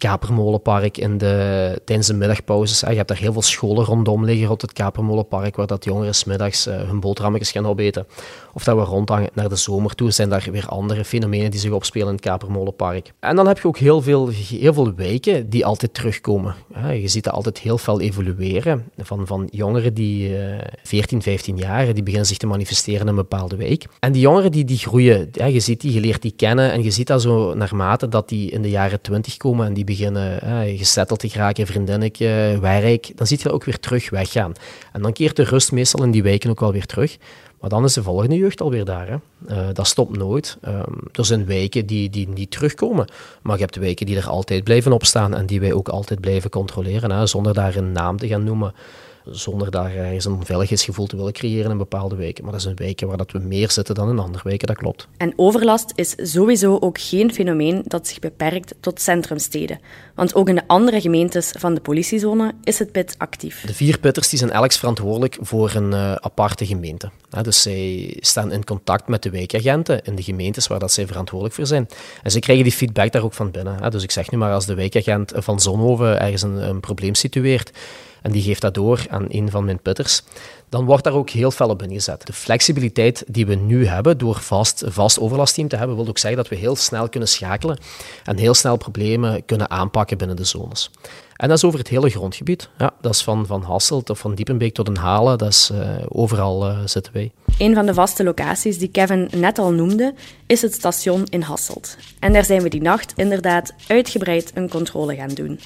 Kapermolenpark 0.00 0.98
in 0.98 1.18
de, 1.18 1.80
tijdens 1.84 2.08
de 2.08 2.14
middagpauzes. 2.14 2.80
Je 2.80 2.86
hebt 2.86 3.08
daar 3.08 3.16
heel 3.16 3.32
veel 3.32 3.42
scholen 3.42 3.84
rondom 3.84 4.24
liggen 4.24 4.46
rond 4.46 4.62
het 4.62 4.72
Kapermolenpark, 4.72 5.56
waar 5.56 5.66
dat 5.66 5.84
jongeren 5.84 6.14
smiddags 6.14 6.66
uh, 6.66 6.74
hun 6.74 7.00
boterhammetjes 7.00 7.50
gaan 7.50 7.66
opeten. 7.66 8.06
Of 8.52 8.64
dat 8.64 8.76
we 8.76 8.82
rondhangen 8.82 9.30
naar 9.34 9.48
de 9.48 9.56
zomer 9.56 9.94
toe, 9.94 10.10
zijn 10.10 10.28
daar 10.28 10.48
weer 10.52 10.66
andere 10.66 11.04
fenomenen 11.04 11.50
die 11.50 11.60
zich 11.60 11.70
opspelen 11.70 12.06
in 12.06 12.12
het 12.12 12.22
Kapermolenpark. 12.22 13.12
En 13.20 13.36
dan 13.36 13.46
heb 13.46 13.58
je 13.58 13.68
ook 13.68 13.78
heel 13.78 14.02
veel, 14.02 14.28
heel 14.48 14.72
veel 14.72 14.94
wijken 14.94 15.50
die 15.50 15.66
altijd 15.66 15.94
terugkomen. 15.94 16.54
Je 16.92 17.08
ziet 17.08 17.24
dat 17.24 17.34
altijd 17.34 17.58
heel 17.58 17.78
veel 17.78 18.00
evolueren. 18.00 18.84
Van, 18.98 19.26
van 19.26 19.48
jongeren 19.50 19.94
die 19.94 20.30
uh, 20.30 20.58
14, 20.82 21.22
15 21.22 21.56
jaar, 21.56 21.94
die 21.94 22.02
beginnen 22.02 22.28
zich 22.28 22.36
te 22.36 22.46
manifesteren 22.46 23.00
in 23.00 23.06
een 23.06 23.14
bepaalde 23.14 23.56
wijk. 23.56 23.86
En 23.98 24.12
die 24.12 24.22
jongeren 24.22 24.50
die, 24.50 24.64
die 24.64 24.78
groeien, 24.78 25.28
je 25.32 25.60
ziet 25.60 25.80
die, 25.80 25.92
je 25.92 26.00
leert 26.00 26.22
die 26.22 26.34
kennen 26.36 26.72
en 26.72 26.82
je 26.82 26.90
ziet 26.90 27.06
dat 27.06 27.22
zo 27.22 27.54
naarmate 27.54 28.08
dat 28.08 28.28
die 28.28 28.50
in 28.50 28.62
de 28.62 28.70
jaren 28.70 29.00
20 29.00 29.36
komen 29.36 29.66
en 29.66 29.74
die 29.74 29.84
beginnen 29.90 30.40
eh, 30.40 30.78
gesetteld 30.78 31.20
te 31.20 31.28
geraken, 31.28 31.66
vriendinnetje, 31.66 32.58
werk, 32.60 33.12
dan 33.14 33.26
zie 33.26 33.38
je 33.42 33.52
ook 33.52 33.64
weer 33.64 33.78
terug 33.78 34.10
weggaan. 34.10 34.52
En 34.92 35.02
dan 35.02 35.12
keert 35.12 35.36
de 35.36 35.42
rust 35.42 35.72
meestal 35.72 36.04
in 36.04 36.10
die 36.10 36.22
wijken 36.22 36.50
ook 36.50 36.60
wel 36.60 36.72
weer 36.72 36.86
terug. 36.86 37.16
Maar 37.60 37.70
dan 37.70 37.84
is 37.84 37.92
de 37.92 38.02
volgende 38.02 38.36
jeugd 38.36 38.60
alweer 38.60 38.84
daar. 38.84 39.08
Hè. 39.08 39.16
Uh, 39.48 39.68
dat 39.72 39.86
stopt 39.86 40.16
nooit. 40.16 40.58
Er 41.12 41.24
zijn 41.24 41.46
wijken 41.46 41.86
die, 41.86 42.10
die 42.10 42.28
niet 42.28 42.50
terugkomen. 42.50 43.06
Maar 43.42 43.56
je 43.56 43.62
hebt 43.62 43.76
wijken 43.76 44.06
die 44.06 44.16
er 44.16 44.28
altijd 44.28 44.64
blijven 44.64 44.92
opstaan 44.92 45.34
en 45.34 45.46
die 45.46 45.60
wij 45.60 45.72
ook 45.72 45.88
altijd 45.88 46.20
blijven 46.20 46.50
controleren. 46.50 47.10
Hè, 47.10 47.26
zonder 47.26 47.54
daar 47.54 47.76
een 47.76 47.92
naam 47.92 48.16
te 48.16 48.28
gaan 48.28 48.44
noemen 48.44 48.74
zonder 49.30 49.70
daar 49.70 49.94
ergens 49.94 50.24
een 50.24 50.44
veiligheidsgevoel 50.44 51.06
te 51.06 51.16
willen 51.16 51.32
creëren 51.32 51.70
in 51.70 51.78
bepaalde 51.78 52.16
weken. 52.16 52.44
Maar 52.44 52.52
dat 52.52 52.62
zijn 52.62 52.76
weken 52.76 53.08
waar 53.08 53.16
dat 53.16 53.32
we 53.32 53.38
meer 53.38 53.70
zitten 53.70 53.94
dan 53.94 54.10
in 54.10 54.18
andere 54.18 54.48
weken, 54.48 54.66
dat 54.66 54.76
klopt. 54.76 55.08
En 55.16 55.32
overlast 55.36 55.92
is 55.94 56.14
sowieso 56.16 56.78
ook 56.78 57.00
geen 57.00 57.32
fenomeen 57.32 57.82
dat 57.84 58.08
zich 58.08 58.18
beperkt 58.18 58.74
tot 58.80 59.00
centrumsteden. 59.00 59.80
Want 60.14 60.34
ook 60.34 60.48
in 60.48 60.54
de 60.54 60.66
andere 60.66 61.00
gemeentes 61.00 61.52
van 61.58 61.74
de 61.74 61.80
politiezone 61.80 62.54
is 62.64 62.78
het 62.78 62.92
PIT 62.92 63.14
actief. 63.18 63.64
De 63.66 63.74
vier 63.74 63.98
pitters 63.98 64.28
die 64.28 64.38
zijn 64.38 64.50
elk 64.50 64.72
verantwoordelijk 64.72 65.38
voor 65.40 65.74
een 65.74 65.92
uh, 65.92 66.12
aparte 66.14 66.66
gemeente. 66.66 67.10
dus 67.42 67.62
zij 67.62 68.16
staan 68.20 68.52
in 68.52 68.64
contact 68.64 69.08
met 69.08 69.22
de 69.22 69.30
wijkagenten 69.30 70.02
in 70.04 70.14
de 70.14 70.22
gemeentes 70.22 70.66
waar 70.66 70.78
dat 70.78 70.92
zij 70.92 71.06
verantwoordelijk 71.06 71.56
voor 71.56 71.66
zijn. 71.66 71.88
En 72.22 72.30
ze 72.30 72.38
krijgen 72.38 72.64
die 72.64 72.72
feedback 72.72 73.12
daar 73.12 73.22
ook 73.22 73.32
van 73.32 73.50
binnen. 73.50 73.90
Dus 73.90 74.02
ik 74.02 74.10
zeg 74.10 74.30
nu 74.30 74.38
maar, 74.38 74.52
als 74.52 74.66
de 74.66 74.74
wijkagent 74.74 75.32
van 75.36 75.60
Zonhoven 75.60 76.20
ergens 76.20 76.42
een, 76.42 76.68
een 76.68 76.80
probleem 76.80 77.14
situeert, 77.14 77.70
en 78.22 78.32
die 78.32 78.42
geeft 78.42 78.60
dat 78.60 78.74
door 78.74 79.06
aan 79.08 79.26
een 79.28 79.50
van 79.50 79.64
mijn 79.64 79.80
putters, 79.80 80.22
dan 80.68 80.84
wordt 80.84 81.04
daar 81.04 81.12
ook 81.12 81.30
heel 81.30 81.50
fel 81.50 81.68
op 81.68 81.82
ingezet. 81.82 82.26
De 82.26 82.32
flexibiliteit 82.32 83.24
die 83.26 83.46
we 83.46 83.54
nu 83.54 83.86
hebben 83.86 84.18
door 84.18 84.36
vast, 84.36 84.82
vast 84.86 85.20
overlastteam 85.20 85.68
te 85.68 85.76
hebben, 85.76 85.96
wil 85.96 86.08
ook 86.08 86.18
zeggen 86.18 86.42
dat 86.42 86.48
we 86.48 86.56
heel 86.56 86.76
snel 86.76 87.08
kunnen 87.08 87.28
schakelen 87.28 87.78
en 88.24 88.36
heel 88.36 88.54
snel 88.54 88.76
problemen 88.76 89.44
kunnen 89.44 89.70
aanpakken 89.70 90.18
binnen 90.18 90.36
de 90.36 90.44
zones. 90.44 90.90
En 91.36 91.48
dat 91.48 91.56
is 91.56 91.64
over 91.64 91.78
het 91.78 91.88
hele 91.88 92.10
grondgebied. 92.10 92.68
Ja, 92.78 92.90
dat 93.00 93.14
is 93.14 93.22
van, 93.22 93.46
van 93.46 93.62
Hasselt 93.62 94.10
of 94.10 94.18
van 94.18 94.34
Diepenbeek 94.34 94.74
tot 94.74 94.88
een 94.88 94.96
Halen. 94.96 95.38
Dat 95.38 95.48
is, 95.48 95.70
uh, 95.72 95.88
overal 96.08 96.68
uh, 96.68 96.78
zitten 96.84 97.12
wij. 97.12 97.30
Een 97.58 97.74
van 97.74 97.86
de 97.86 97.94
vaste 97.94 98.24
locaties 98.24 98.78
die 98.78 98.88
Kevin 98.88 99.28
net 99.36 99.58
al 99.58 99.72
noemde, 99.72 100.14
is 100.46 100.62
het 100.62 100.74
station 100.74 101.24
in 101.28 101.42
Hasselt. 101.42 101.96
En 102.18 102.32
daar 102.32 102.44
zijn 102.44 102.62
we 102.62 102.68
die 102.68 102.82
nacht 102.82 103.12
inderdaad 103.16 103.74
uitgebreid 103.86 104.50
een 104.54 104.68
controle 104.68 105.14
gaan 105.14 105.28
doen. 105.34 105.60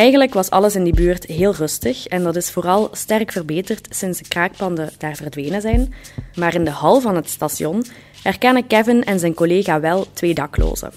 Eigenlijk 0.00 0.34
was 0.34 0.50
alles 0.50 0.74
in 0.74 0.84
die 0.84 0.94
buurt 0.94 1.24
heel 1.24 1.54
rustig 1.54 2.06
en 2.06 2.22
dat 2.22 2.36
is 2.36 2.50
vooral 2.50 2.88
sterk 2.92 3.32
verbeterd 3.32 3.86
sinds 3.90 4.18
de 4.18 4.28
kraakpanden 4.28 4.90
daar 4.98 5.16
verdwenen 5.16 5.60
zijn. 5.60 5.94
Maar 6.34 6.54
in 6.54 6.64
de 6.64 6.70
hal 6.70 7.00
van 7.00 7.16
het 7.16 7.28
station 7.28 7.84
herkennen 8.22 8.66
Kevin 8.66 9.04
en 9.04 9.18
zijn 9.18 9.34
collega 9.34 9.80
wel 9.80 10.06
twee 10.12 10.34
daklozen. 10.34 10.92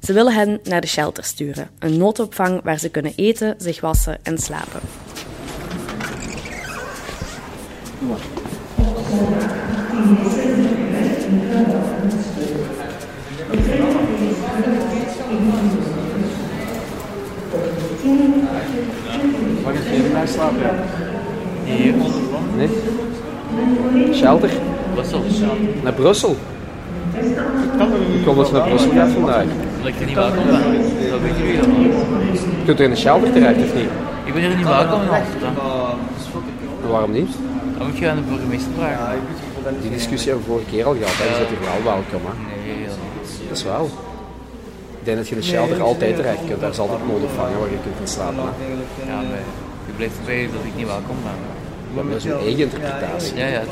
Ze 0.00 0.12
willen 0.12 0.32
hen 0.34 0.60
naar 0.62 0.80
de 0.80 0.86
shelter 0.86 1.24
sturen, 1.24 1.70
een 1.78 1.96
noodopvang 1.96 2.60
waar 2.62 2.78
ze 2.78 2.88
kunnen 2.88 3.12
eten, 3.16 3.54
zich 3.58 3.80
wassen 3.80 4.18
en 4.22 4.38
slapen. 4.38 4.80
Je 19.72 19.92
even 19.92 20.12
bij 20.12 20.26
slapen? 20.26 20.58
Ja. 20.58 20.74
Hier? 21.64 21.94
Nee. 22.56 22.68
Shelter? 24.14 24.50
Brussel. 24.94 25.22
Naar 25.82 25.92
Brussel? 25.92 26.36
Ik 28.14 28.24
kom 28.24 28.36
dat 28.36 28.52
naar 28.52 28.68
Brussel 28.68 28.90
gaat 28.90 29.10
vandaag. 29.10 29.44
Dat 29.82 29.88
ik 29.88 30.00
er 30.00 30.06
niet 30.06 30.14
welkom 30.14 30.46
ben. 30.46 30.60
Dat 31.10 31.20
weet 31.20 31.36
jullie 31.38 31.60
dan. 31.60 31.80
Je 31.80 32.64
kunt 32.64 32.78
er 32.78 32.84
in 32.84 32.90
de 32.90 32.96
shelter 32.96 33.32
terecht, 33.32 33.56
of 33.56 33.74
niet? 33.74 33.88
Ik 34.24 34.32
ben 34.32 34.42
hier 34.42 34.56
niet 34.56 34.66
welkom 34.66 35.02
in 35.02 35.08
Amsterdam. 35.08 35.54
Waarom 36.90 37.12
niet? 37.12 37.30
Dan 37.78 37.86
moet 37.86 37.98
je 37.98 38.08
aan 38.08 38.16
de 38.16 38.22
burgemeester 38.22 38.72
vragen. 38.76 39.18
Die 39.80 39.90
discussie 39.90 40.30
hebben 40.30 40.46
we 40.46 40.52
vorige 40.52 40.70
keer 40.70 40.84
al 40.84 40.94
gehad. 40.94 41.12
Hij 41.16 41.26
is 41.26 41.48
hier 41.48 41.58
wel 41.60 41.92
welkom. 41.92 42.20
Hè? 42.28 42.32
Nee, 42.46 42.86
dat 42.86 42.96
niet. 43.20 43.48
Dat 43.48 43.56
is 43.56 43.64
wel. 43.64 43.90
Ik 45.06 45.12
denk 45.12 45.24
dat 45.24 45.30
je 45.30 45.40
in 45.40 45.40
de 45.40 45.46
shelter 45.46 45.82
altijd 45.82 46.16
terecht 46.16 46.44
kunt. 46.46 46.60
Daar 46.60 46.70
is 46.70 46.78
altijd 46.78 47.00
een 47.00 47.06
noodopvang 47.06 47.58
waar 47.58 47.70
je 47.70 47.78
kunt 47.82 48.00
in 48.00 48.08
slapen. 48.08 48.42
Ja, 49.06 49.14
maar 49.14 49.44
je 49.86 49.92
blijft 49.96 50.18
erbij 50.18 50.48
dat 50.52 50.64
ik 50.64 50.76
niet 50.76 50.86
welkom 50.86 51.16
ben. 51.22 51.38
Maar 51.94 52.04
dat 52.12 52.16
is 52.16 52.24
uw 52.24 52.38
eigen 52.38 52.58
interpretatie. 52.58 53.36
Ja, 53.36 53.46
ja. 53.46 53.62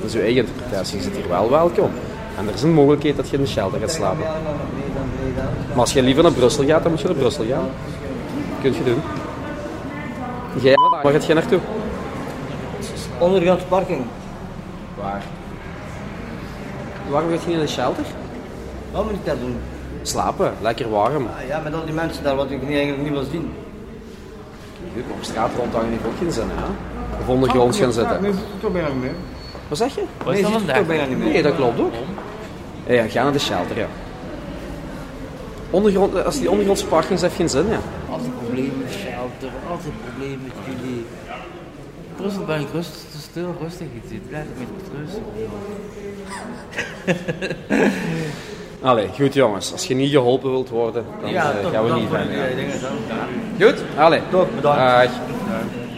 Dat 0.00 0.08
is 0.10 0.14
uw 0.14 0.20
eigen 0.20 0.46
interpretatie. 0.46 0.96
Je 0.96 1.02
zit 1.02 1.16
hier 1.16 1.28
wel 1.28 1.50
welkom. 1.50 1.90
En 2.38 2.48
er 2.48 2.54
is 2.54 2.62
een 2.62 2.72
mogelijkheid 2.72 3.16
dat 3.16 3.28
je 3.28 3.36
in 3.36 3.42
de 3.42 3.48
shelter 3.48 3.80
gaat 3.80 3.92
slapen. 3.92 4.24
Maar 5.68 5.80
als 5.80 5.92
je 5.92 6.02
liever 6.02 6.22
naar 6.22 6.32
Brussel 6.32 6.64
gaat, 6.64 6.82
dan 6.82 6.92
moet 6.92 7.00
je 7.00 7.06
naar 7.06 7.16
Brussel 7.16 7.44
gaan. 7.44 7.68
Dat 8.50 8.60
kun 8.60 8.74
je 8.74 8.84
doen. 8.84 9.02
Jij, 10.62 10.74
waar 11.02 11.12
gaat 11.12 11.26
jij 11.26 11.34
naartoe? 11.34 11.60
Ondergrond 13.18 13.68
parking. 13.68 14.04
Waar? 15.00 15.22
Waarom 17.08 17.30
gaat 17.30 17.42
je 17.42 17.48
niet 17.48 17.56
naar 17.56 17.66
de 17.66 17.72
shelter? 17.72 18.04
Wat 18.92 19.04
moet 19.04 19.12
ik 19.12 19.24
dat 19.24 19.40
doen? 19.40 19.56
Slapen, 20.02 20.52
lekker 20.60 20.90
warm. 20.90 21.26
Ah, 21.26 21.46
ja, 21.48 21.60
met 21.60 21.74
al 21.74 21.84
die 21.84 21.94
mensen 21.94 22.24
daar 22.24 22.36
wat 22.36 22.50
ik 22.50 22.60
niet, 22.62 22.70
eigenlijk 22.70 23.02
niet 23.02 23.12
wil 23.12 23.22
zien. 23.30 23.52
Goed, 24.94 25.08
maar 25.08 25.16
op 25.16 25.24
straat 25.24 25.50
rondhangen 25.56 25.90
heeft 25.90 26.04
ook 26.06 26.18
geen 26.18 26.32
zin, 26.32 26.46
hè? 26.48 26.64
Of 27.20 27.28
ondergronds 27.28 27.78
gaan 27.78 27.92
zitten. 27.92 28.22
Nee, 28.22 28.32
toch 28.60 28.72
bijna 28.72 28.88
niet 28.88 29.00
meer. 29.00 29.14
Wat 29.68 29.78
zeg 29.78 29.94
je? 29.94 30.02
Wat 30.24 30.34
is 30.34 30.40
Nee, 30.40 30.52
dat 30.52 30.74
toch 30.74 30.86
bijna 30.86 31.04
niet 31.04 31.18
meer. 31.18 31.32
Nee, 31.32 31.42
dat 31.42 31.54
klopt 31.54 31.80
ook. 31.80 31.92
Ja, 32.86 32.94
ja, 32.94 33.08
ga 33.08 33.22
naar 33.22 33.32
de 33.32 33.38
shelter, 33.38 33.78
ja. 33.78 33.86
Ondergrond, 35.70 36.24
als 36.24 36.38
die 36.38 36.48
ondergrondse 36.50 36.86
parkings 36.86 37.22
heeft 37.22 37.34
geen 37.34 37.48
zin, 37.48 37.66
ja. 37.68 37.78
Altijd 38.10 38.36
problemen 38.36 38.78
met 38.78 38.92
shelter, 38.92 39.50
altijd 39.70 39.92
problemen 40.04 40.40
met 40.42 40.52
jullie. 40.64 41.04
Brussel 42.16 42.44
ben 42.44 42.60
ik 42.60 42.66
rustig, 42.72 42.96
te 43.10 43.18
stil, 43.18 43.56
rustig. 43.62 43.86
Je 43.92 44.08
zit 44.08 44.28
blijf 44.28 44.46
met 44.58 44.68
rust. 44.96 45.18
Allee, 48.82 49.08
goed 49.08 49.34
jongens. 49.34 49.72
Als 49.72 49.86
je 49.86 49.94
niet 49.94 50.10
geholpen 50.10 50.50
wilt 50.50 50.68
worden, 50.68 51.04
dan 51.20 51.30
eh, 51.34 51.42
gaan 51.72 51.84
we 51.84 51.94
niet 51.94 52.08
verder. 52.08 52.36
Ja, 52.36 52.42
het 52.42 52.80
wel. 53.58 53.68
Goed? 53.68 53.82
Allee. 53.96 54.20
Toch, 54.30 54.54
bedankt. 54.54 54.80
Dag. 54.80 55.10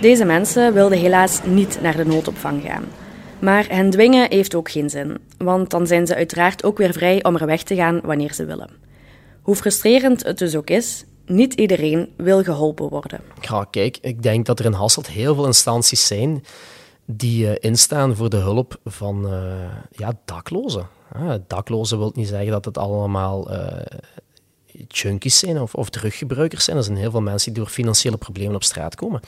Deze 0.01 0.25
mensen 0.25 0.73
wilden 0.73 0.99
helaas 0.99 1.41
niet 1.45 1.79
naar 1.83 1.97
de 1.97 2.05
noodopvang 2.05 2.63
gaan. 2.63 2.85
Maar 3.39 3.67
hen 3.69 3.91
dwingen 3.91 4.27
heeft 4.31 4.55
ook 4.55 4.71
geen 4.71 4.91
zin, 4.91 5.19
want 5.39 5.71
dan 5.71 5.87
zijn 5.87 6.07
ze 6.07 6.15
uiteraard 6.15 6.65
ook 6.65 6.79
weer 6.79 6.93
vrij 6.93 7.25
om 7.25 7.37
er 7.37 7.47
weg 7.47 7.63
te 7.63 7.75
gaan 7.75 8.01
wanneer 8.05 8.33
ze 8.33 8.45
willen. 8.45 8.71
Hoe 9.43 9.57
frustrerend 9.57 10.25
het 10.25 10.39
dus 10.39 10.57
ook 10.57 10.71
is, 10.71 11.05
niet 11.27 11.55
iedereen 11.55 12.13
wil 12.17 12.43
geholpen 12.43 12.89
worden. 12.89 13.21
Ja, 13.41 13.67
kijk, 13.71 13.99
ik 14.01 14.23
denk 14.23 14.47
dat 14.47 14.59
er 14.59 14.65
in 14.65 14.73
Hasselt 14.73 15.07
heel 15.07 15.35
veel 15.35 15.47
instanties 15.47 16.07
zijn 16.07 16.45
die 17.05 17.49
eh, 17.49 17.71
instaan 17.71 18.17
voor 18.17 18.29
de 18.29 18.37
hulp 18.37 18.81
van 18.85 19.27
eh, 19.27 19.43
ja, 19.91 20.13
daklozen. 20.25 20.87
Ah, 21.13 21.35
daklozen 21.47 21.99
wil 21.99 22.13
niet 22.15 22.29
zeggen 22.29 22.51
dat 22.51 22.65
het 22.65 22.79
allemaal 22.79 23.51
eh, 23.51 23.99
junkies 24.89 25.39
zijn 25.39 25.61
of, 25.61 25.75
of 25.75 25.91
druggebruikers 25.91 26.65
zijn. 26.65 26.77
Er 26.77 26.83
zijn 26.83 26.97
heel 26.97 27.11
veel 27.11 27.21
mensen 27.21 27.53
die 27.53 27.63
door 27.63 27.73
financiële 27.73 28.17
problemen 28.17 28.55
op 28.55 28.65
straat 28.65 28.95
komen. 28.95 29.21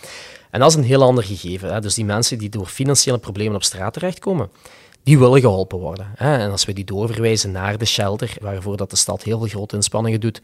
En 0.50 0.60
dat 0.60 0.70
is 0.70 0.76
een 0.76 0.82
heel 0.82 1.02
ander 1.02 1.24
gegeven. 1.24 1.72
Hè. 1.72 1.80
Dus 1.80 1.94
die 1.94 2.04
mensen 2.04 2.38
die 2.38 2.48
door 2.48 2.66
financiële 2.66 3.18
problemen 3.18 3.54
op 3.54 3.62
straat 3.62 3.92
terechtkomen, 3.92 4.50
die 5.02 5.18
willen 5.18 5.40
geholpen 5.40 5.78
worden. 5.78 6.06
Hè. 6.14 6.38
En 6.38 6.50
als 6.50 6.64
we 6.64 6.72
die 6.72 6.84
doorverwijzen 6.84 7.52
naar 7.52 7.78
de 7.78 7.84
shelter, 7.84 8.36
waarvoor 8.40 8.76
dat 8.76 8.90
de 8.90 8.96
stad 8.96 9.22
heel 9.22 9.38
veel 9.38 9.48
grote 9.48 9.76
inspanningen 9.76 10.20
doet 10.20 10.40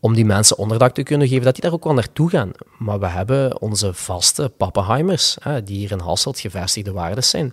om 0.00 0.14
die 0.14 0.24
mensen 0.24 0.58
onderdak 0.58 0.94
te 0.94 1.02
kunnen 1.02 1.28
geven, 1.28 1.44
dat 1.44 1.54
die 1.54 1.62
daar 1.62 1.72
ook 1.72 1.84
wel 1.84 1.94
naartoe 1.94 2.30
gaan. 2.30 2.50
Maar 2.78 3.00
we 3.00 3.06
hebben 3.06 3.60
onze 3.60 3.94
vaste 3.94 4.52
pappenheimers, 4.56 5.36
hè, 5.40 5.62
die 5.62 5.78
hier 5.78 5.90
in 5.90 5.98
Hasselt 5.98 6.40
gevestigde 6.40 6.92
waardes 6.92 7.30
zijn. 7.30 7.52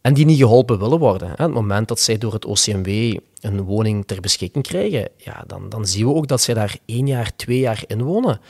En 0.00 0.14
die 0.14 0.24
niet 0.24 0.38
geholpen 0.38 0.78
willen 0.78 0.98
worden. 0.98 1.28
Hè. 1.28 1.42
Het 1.44 1.52
moment 1.52 1.88
dat 1.88 2.00
zij 2.00 2.18
door 2.18 2.32
het 2.32 2.44
OCMW 2.44 3.18
een 3.40 3.62
woning 3.62 4.06
ter 4.06 4.20
beschikking 4.20 4.64
krijgen, 4.64 5.08
ja, 5.16 5.44
dan, 5.46 5.68
dan 5.68 5.86
zien 5.86 6.06
we 6.06 6.14
ook 6.14 6.28
dat 6.28 6.40
zij 6.40 6.54
daar 6.54 6.76
één 6.84 7.06
jaar, 7.06 7.36
twee 7.36 7.58
jaar 7.58 7.82
in 7.86 8.02
wonen. 8.02 8.40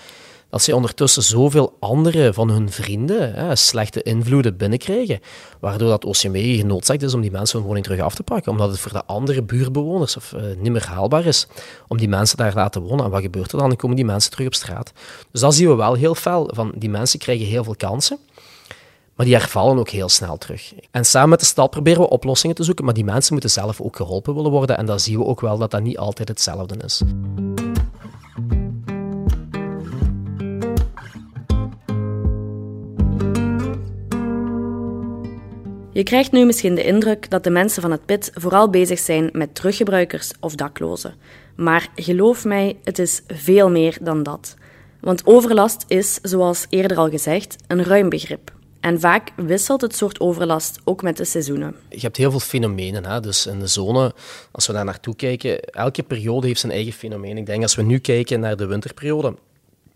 Dat 0.51 0.63
zij 0.63 0.75
ondertussen 0.75 1.23
zoveel 1.23 1.77
andere 1.81 2.33
van 2.33 2.51
hun 2.51 2.71
vrienden 2.71 3.35
hè, 3.35 3.57
slechte 3.57 4.03
invloeden 4.03 4.57
binnenkrijgen, 4.57 5.21
waardoor 5.61 5.89
dat 5.89 6.05
OCMW 6.05 6.57
genoodzaakt 6.57 7.03
is 7.03 7.15
om 7.15 7.21
die 7.21 7.31
mensen 7.31 7.59
hun 7.59 7.67
woning 7.67 7.85
terug 7.85 8.01
af 8.01 8.15
te 8.15 8.23
pakken, 8.23 8.53
omdat 8.53 8.71
het 8.71 8.79
voor 8.79 8.93
de 8.93 9.05
andere 9.05 9.43
buurbewoners 9.43 10.17
of, 10.17 10.33
eh, 10.33 10.43
niet 10.59 10.73
meer 10.73 10.87
haalbaar 10.87 11.25
is 11.25 11.47
om 11.89 11.99
die 11.99 12.09
mensen 12.09 12.37
daar 12.37 12.51
te 12.51 12.57
laten 12.57 12.83
wonen. 12.83 13.05
En 13.05 13.11
wat 13.11 13.23
gebeurt 13.23 13.53
er 13.53 13.59
dan? 13.59 13.69
Dan 13.69 13.77
komen 13.77 13.97
die 13.97 14.05
mensen 14.05 14.31
terug 14.31 14.47
op 14.47 14.55
straat. 14.55 14.93
Dus 15.31 15.41
dat 15.41 15.55
zien 15.55 15.69
we 15.69 15.75
wel 15.75 15.95
heel 15.95 16.15
fel. 16.15 16.51
Van 16.55 16.73
die 16.77 16.91
mensen 16.91 17.19
krijgen 17.19 17.47
heel 17.47 17.65
veel 17.65 17.77
kansen, 17.77 18.19
maar 19.21 19.29
die 19.29 19.39
hervallen 19.39 19.79
ook 19.79 19.89
heel 19.89 20.09
snel 20.09 20.39
terug. 20.39 20.75
En 20.91 21.05
samen 21.05 21.29
met 21.29 21.41
de 21.41 21.47
stad 21.47 21.71
proberen 21.71 22.01
we 22.01 22.09
oplossingen 22.09 22.57
te 22.57 22.63
zoeken, 22.63 22.85
maar 22.85 22.95
die 22.95 23.05
mensen 23.05 23.33
moeten 23.33 23.51
zelf 23.51 23.81
ook 23.81 23.97
geholpen 23.97 24.35
willen 24.35 24.51
worden. 24.51 24.77
En 24.77 24.87
dan 24.87 25.01
zien 25.01 25.19
we 25.19 25.25
ook 25.25 25.41
wel 25.41 25.59
dat 25.59 25.71
dat 25.71 25.83
niet 25.83 25.99
altijd 25.99 26.29
hetzelfde 26.29 26.75
is. 26.85 27.03
Je 35.93 36.03
krijgt 36.03 36.33
nu 36.33 36.45
misschien 36.45 36.75
de 36.75 36.85
indruk 36.85 37.31
dat 37.31 37.45
de 37.45 37.51
mensen 37.51 37.83
van 37.83 37.91
het 37.91 38.07
PIT 38.07 38.31
vooral 38.35 38.71
bezig 38.71 38.99
zijn 38.99 39.29
met 39.33 39.55
teruggebruikers 39.55 40.33
of 40.41 40.55
daklozen. 40.55 41.15
Maar 41.57 41.89
geloof 41.95 42.45
mij, 42.45 42.77
het 42.85 42.99
is 42.99 43.23
veel 43.27 43.71
meer 43.71 43.99
dan 44.01 44.23
dat. 44.23 44.57
Want 45.01 45.27
overlast 45.27 45.85
is, 45.89 46.19
zoals 46.23 46.67
eerder 46.71 46.97
al 46.97 47.11
gezegd, 47.11 47.57
een 47.67 47.85
ruim 47.85 48.09
begrip. 48.09 48.59
En 48.81 49.01
vaak 49.01 49.33
wisselt 49.37 49.81
het 49.81 49.97
soort 49.97 50.21
overlast 50.21 50.81
ook 50.85 51.03
met 51.03 51.17
de 51.17 51.25
seizoenen. 51.25 51.77
Je 51.89 52.01
hebt 52.01 52.17
heel 52.17 52.31
veel 52.31 52.41
fenomenen. 52.41 53.07
Hè? 53.07 53.21
Dus 53.21 53.47
in 53.47 53.59
de 53.59 53.67
zone, 53.67 54.15
als 54.51 54.67
we 54.67 54.73
daar 54.73 54.85
naartoe 54.85 55.17
kijken, 55.17 55.61
elke 55.61 56.03
periode 56.03 56.47
heeft 56.47 56.61
zijn 56.61 56.73
eigen 56.73 56.93
fenomeen. 56.93 57.37
Ik 57.37 57.47
denk 57.47 57.63
als 57.63 57.75
we 57.75 57.83
nu 57.83 57.99
kijken 57.99 58.41
naar 58.41 58.57
de 58.57 58.67
winterperiode, 58.67 59.35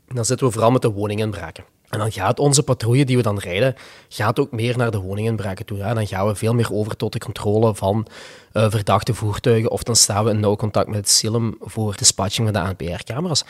dan 0.07 0.25
zitten 0.25 0.47
we 0.47 0.53
vooral 0.53 0.71
met 0.71 0.83
de 0.83 0.91
woninginbraken. 0.91 1.65
En 1.89 1.99
dan 1.99 2.13
gaat 2.13 2.39
onze 2.39 2.63
patrouille 2.63 3.05
die 3.05 3.17
we 3.17 3.23
dan 3.23 3.39
rijden, 3.39 3.75
gaat 4.09 4.39
ook 4.39 4.53
meer 4.53 4.77
naar 4.77 4.91
de 4.91 5.01
woninginbraken 5.01 5.67
toe. 5.67 5.83
Hè? 5.83 5.95
Dan 5.95 6.07
gaan 6.07 6.27
we 6.27 6.35
veel 6.35 6.55
meer 6.55 6.73
over 6.73 6.97
tot 6.97 7.13
de 7.13 7.19
controle 7.19 7.75
van 7.75 8.07
eh, 8.53 8.71
verdachte 8.71 9.15
voertuigen. 9.15 9.71
Of 9.71 9.83
dan 9.83 9.97
staan 9.97 10.25
we 10.25 10.31
in 10.31 10.41
nauw 10.41 10.57
contact 10.57 10.87
met 10.87 10.97
het 10.97 11.11
SILM 11.11 11.57
voor 11.61 11.97
dispatching 11.97 12.49
van 12.53 12.63
de 12.63 12.69
ANPR-camera's. 12.69 13.45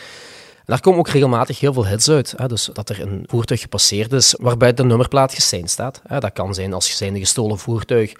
Daar 0.64 0.80
komen 0.80 0.98
ook 0.98 1.08
regelmatig 1.08 1.60
heel 1.60 1.72
veel 1.72 1.86
hits 1.86 2.10
uit. 2.10 2.34
Hè? 2.36 2.48
Dus 2.48 2.70
dat 2.72 2.88
er 2.88 3.00
een 3.00 3.24
voertuig 3.26 3.60
gepasseerd 3.60 4.12
is 4.12 4.34
waarbij 4.40 4.74
de 4.74 4.84
nummerplaat 4.84 5.34
geseind 5.34 5.70
staat. 5.70 6.02
Hè? 6.06 6.20
Dat 6.20 6.32
kan 6.32 6.54
zijn 6.54 6.72
als 6.72 6.96
zijnde 6.96 7.18
gestolen 7.18 7.58
voertuig 7.58 8.12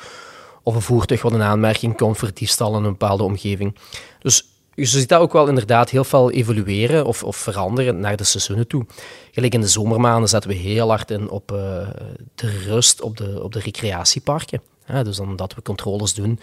of 0.62 0.74
een 0.74 0.82
voertuig 0.82 1.22
wat 1.22 1.32
in 1.32 1.42
aanmerking 1.42 1.96
komt 1.96 2.18
voor 2.18 2.30
diefstal 2.34 2.76
in 2.76 2.84
een 2.84 2.90
bepaalde 2.90 3.22
omgeving. 3.22 3.76
Dus 4.18 4.48
je 4.74 4.84
ziet 4.84 5.08
dat 5.08 5.20
ook 5.20 5.32
wel 5.32 5.48
inderdaad 5.48 5.90
heel 5.90 6.04
veel 6.04 6.30
evolueren 6.30 7.06
of, 7.06 7.22
of 7.22 7.36
veranderen 7.36 8.00
naar 8.00 8.16
de 8.16 8.24
seizoenen 8.24 8.66
toe. 8.66 8.86
Gelijk 9.30 9.54
in 9.54 9.60
de 9.60 9.68
zomermaanden 9.68 10.28
zetten 10.28 10.50
we 10.50 10.56
heel 10.56 10.88
hard 10.88 11.10
in 11.10 11.30
op 11.30 11.52
uh, 11.52 11.58
de 12.34 12.62
rust 12.66 13.00
op 13.00 13.16
de, 13.16 13.42
op 13.42 13.52
de 13.52 13.58
recreatieparken. 13.58 14.60
Dus 15.02 15.16
dan 15.16 15.36
dat 15.36 15.54
we 15.54 15.62
controles 15.62 16.14
doen 16.14 16.40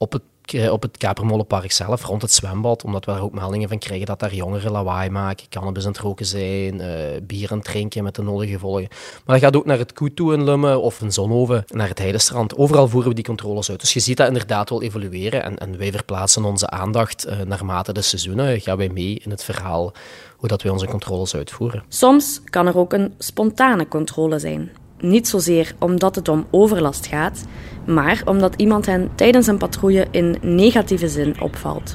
op 0.00 0.12
het, 0.12 0.70
op 0.70 0.82
het 0.82 0.96
Kapermolenpark 0.96 1.72
zelf, 1.72 2.04
rond 2.04 2.22
het 2.22 2.32
zwembad, 2.32 2.84
omdat 2.84 3.04
we 3.04 3.12
daar 3.12 3.22
ook 3.22 3.34
meldingen 3.34 3.68
van 3.68 3.78
krijgen 3.78 4.06
dat 4.06 4.20
daar 4.20 4.34
jongeren 4.34 4.70
lawaai 4.70 5.10
maken, 5.10 5.48
cannabis 5.48 5.84
aan 5.84 5.92
het 5.92 6.00
roken 6.00 6.26
zijn, 6.26 6.74
uh, 6.74 6.86
bier 7.22 7.50
aan 7.50 7.56
het 7.58 7.66
drinken 7.66 8.04
met 8.04 8.14
de 8.14 8.22
nodige 8.22 8.52
gevolgen. 8.52 8.88
Maar 9.24 9.40
dat 9.40 9.44
gaat 9.44 9.56
ook 9.56 9.64
naar 9.64 9.78
het 9.78 9.92
Koet 9.92 10.16
toe 10.16 10.34
in 10.34 10.44
Lummen 10.44 10.82
of 10.82 11.00
in 11.00 11.12
Zonhoven, 11.12 11.64
naar 11.66 11.88
het 11.88 11.98
Heidestrand. 11.98 12.56
Overal 12.56 12.88
voeren 12.88 13.08
we 13.08 13.14
die 13.14 13.24
controles 13.24 13.70
uit. 13.70 13.80
Dus 13.80 13.92
je 13.92 14.00
ziet 14.00 14.16
dat 14.16 14.26
inderdaad 14.26 14.70
wel 14.70 14.82
evolueren 14.82 15.42
en, 15.42 15.58
en 15.58 15.78
wij 15.78 15.92
verplaatsen 15.92 16.44
onze 16.44 16.70
aandacht 16.70 17.26
uh, 17.26 17.40
naarmate 17.40 17.92
de 17.92 18.02
seizoenen, 18.02 18.60
gaan 18.60 18.76
wij 18.76 18.88
mee 18.88 19.20
in 19.24 19.30
het 19.30 19.44
verhaal 19.44 19.92
hoe 20.36 20.48
dat 20.48 20.62
wij 20.62 20.72
onze 20.72 20.86
controles 20.86 21.34
uitvoeren. 21.34 21.82
Soms 21.88 22.40
kan 22.44 22.66
er 22.66 22.78
ook 22.78 22.92
een 22.92 23.14
spontane 23.18 23.88
controle 23.88 24.38
zijn. 24.38 24.70
Niet 25.00 25.28
zozeer 25.28 25.74
omdat 25.78 26.14
het 26.14 26.28
om 26.28 26.46
overlast 26.50 27.06
gaat, 27.06 27.44
maar 27.86 28.22
omdat 28.24 28.54
iemand 28.56 28.86
hen 28.86 29.10
tijdens 29.14 29.46
een 29.46 29.58
patrouille 29.58 30.06
in 30.10 30.36
negatieve 30.40 31.08
zin 31.08 31.40
opvalt. 31.40 31.94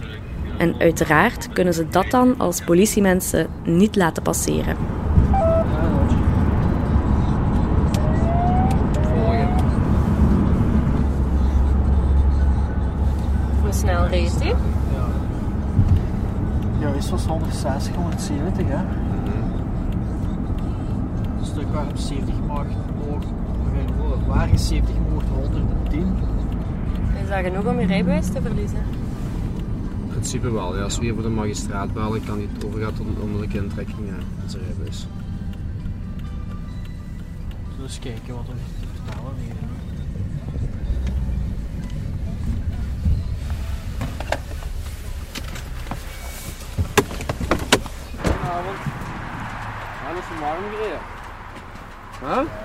En 0.57 0.75
uiteraard 0.79 1.49
kunnen 1.53 1.73
ze 1.73 1.87
dat 1.89 2.11
dan 2.11 2.37
als 2.37 2.61
politiemensen 2.63 3.47
niet 3.63 3.95
laten 3.95 4.23
passeren. 4.23 4.75
Hoe 13.61 13.73
snel 13.73 14.07
race 14.07 14.37
hij? 14.37 14.55
Ja, 16.79 16.87
is 16.97 17.09
was 17.09 17.25
160, 17.25 17.95
170 17.95 18.67
hè. 18.67 18.75
Een 21.39 21.45
stuk 21.45 21.73
waar 21.73 21.87
op 21.87 21.97
70 21.97 22.35
waar 24.27 24.53
is 24.53 24.67
70 24.67 24.95
mocht 25.11 25.27
110. 25.27 26.15
Is 27.23 27.29
dat 27.29 27.37
genoeg 27.43 27.65
om 27.65 27.79
je 27.79 27.85
rijbewijs 27.85 28.27
te 28.27 28.41
verliezen? 28.41 28.83
In 30.03 30.07
principe 30.09 30.51
wel. 30.51 30.77
Ja, 30.77 30.83
als 30.83 30.97
we 30.97 31.03
hier 31.03 31.13
voor 31.13 31.23
de 31.23 31.29
magistraat 31.29 31.93
bellen, 31.93 32.25
kan 32.25 32.37
hij 32.37 32.47
het 32.53 32.65
overgaan 32.65 32.93
tot 32.93 33.05
een 33.07 33.21
onmiddellijke 33.21 33.57
intrekking 33.57 33.97
ja, 34.07 34.43
in 34.43 34.49
zijn 34.49 34.63
rijbewijs. 34.63 35.07
Dus 37.81 37.99
kijken 37.99 38.33
wat 38.35 38.45
we 38.45 38.53
te 38.79 38.87
vertalen 38.93 39.33
hier. 39.37 39.53
Goedenavond. 48.21 48.77
Ja, 50.03 50.09
dat 50.13 50.17
is 50.17 50.25
van 50.25 50.39
warm 50.39 50.63
gereden. 50.71 50.99
Huh? 52.19 52.64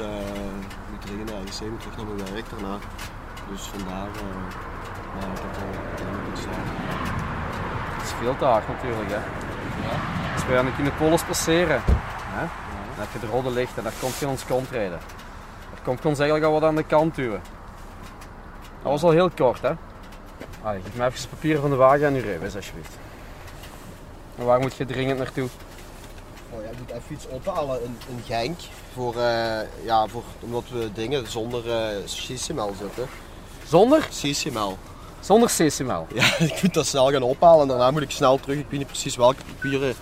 Uh, 0.00 0.06
moet 0.90 1.02
dringend 1.02 1.30
ergens 1.30 1.56
zijn, 1.56 1.78
terug 1.78 1.96
naar 1.96 2.06
mijn 2.06 2.32
werk 2.32 2.50
daarna. 2.50 2.76
Dus 3.50 3.62
vandaar, 3.62 4.06
uh, 4.06 4.22
maar 5.14 5.30
ik 5.32 5.40
heb 5.42 5.56
al 5.56 6.14
een 6.14 6.30
beetje 6.30 6.48
veel 8.20 8.36
te 8.36 8.44
hard 8.44 8.68
natuurlijk. 8.68 9.10
Hè. 9.10 9.20
Als 10.34 10.46
wij 10.46 10.58
aan 10.58 10.64
de 10.64 10.74
Kinepolis 10.74 11.22
passeren, 11.22 11.82
hè, 11.86 12.46
dan 12.94 13.04
heb 13.04 13.12
je 13.12 13.18
de 13.18 13.26
rode 13.26 13.50
licht 13.50 13.76
en 13.76 13.82
daar 13.82 13.92
komt 14.00 14.16
je 14.16 14.28
ons 14.28 14.46
kont 14.46 14.70
rijden. 14.70 14.98
Daar 15.70 15.82
komt 15.84 16.02
je 16.02 16.08
ons 16.08 16.18
eigenlijk 16.18 16.48
al 16.48 16.60
wat 16.60 16.68
aan 16.68 16.76
de 16.76 16.82
kant 16.82 17.14
duwen. 17.14 17.42
Dat 18.82 18.92
was 18.92 19.02
al 19.02 19.10
heel 19.10 19.30
kort, 19.30 19.62
hè. 19.62 19.72
Allee, 20.62 20.80
geef 20.82 20.96
me 20.96 21.04
even 21.04 21.20
het 21.20 21.30
papier 21.30 21.60
van 21.60 21.70
de 21.70 21.76
wagen 21.76 22.06
en 22.06 22.14
uw 22.14 22.22
rijbewijs, 22.22 22.56
alsjeblieft. 22.56 22.98
En 24.38 24.44
waar 24.44 24.60
moet 24.60 24.76
je 24.76 24.84
dringend 24.84 25.18
naartoe? 25.18 25.48
Oh, 26.50 26.62
jij 26.62 26.72
moet 26.78 26.90
even 26.90 27.14
iets 27.14 27.26
ophalen 27.28 27.84
in, 27.84 27.96
in 28.08 28.22
Genk. 28.26 28.58
Voor, 28.92 29.16
eh, 29.16 29.84
ja, 29.84 30.06
voor, 30.06 30.22
omdat 30.40 30.64
we 30.72 30.88
dingen 30.94 31.26
zonder 31.26 31.70
eh 31.70 32.04
CCML 32.04 32.74
zitten. 32.80 33.06
Zonder? 33.66 34.08
CCML. 34.10 34.78
Zonder 35.20 35.48
CCML? 35.48 36.06
Ja, 36.14 36.38
ik 36.54 36.62
moet 36.62 36.74
dat 36.74 36.86
snel 36.86 37.10
gaan 37.10 37.22
ophalen 37.22 37.60
en 37.62 37.68
daarna 37.68 37.90
moet 37.90 38.02
ik 38.02 38.10
snel 38.10 38.38
terug. 38.40 38.58
Ik 38.58 38.66
weet 38.68 38.78
niet 38.78 38.88
precies 38.88 39.16
welke 39.16 39.42
papieren 39.54 39.94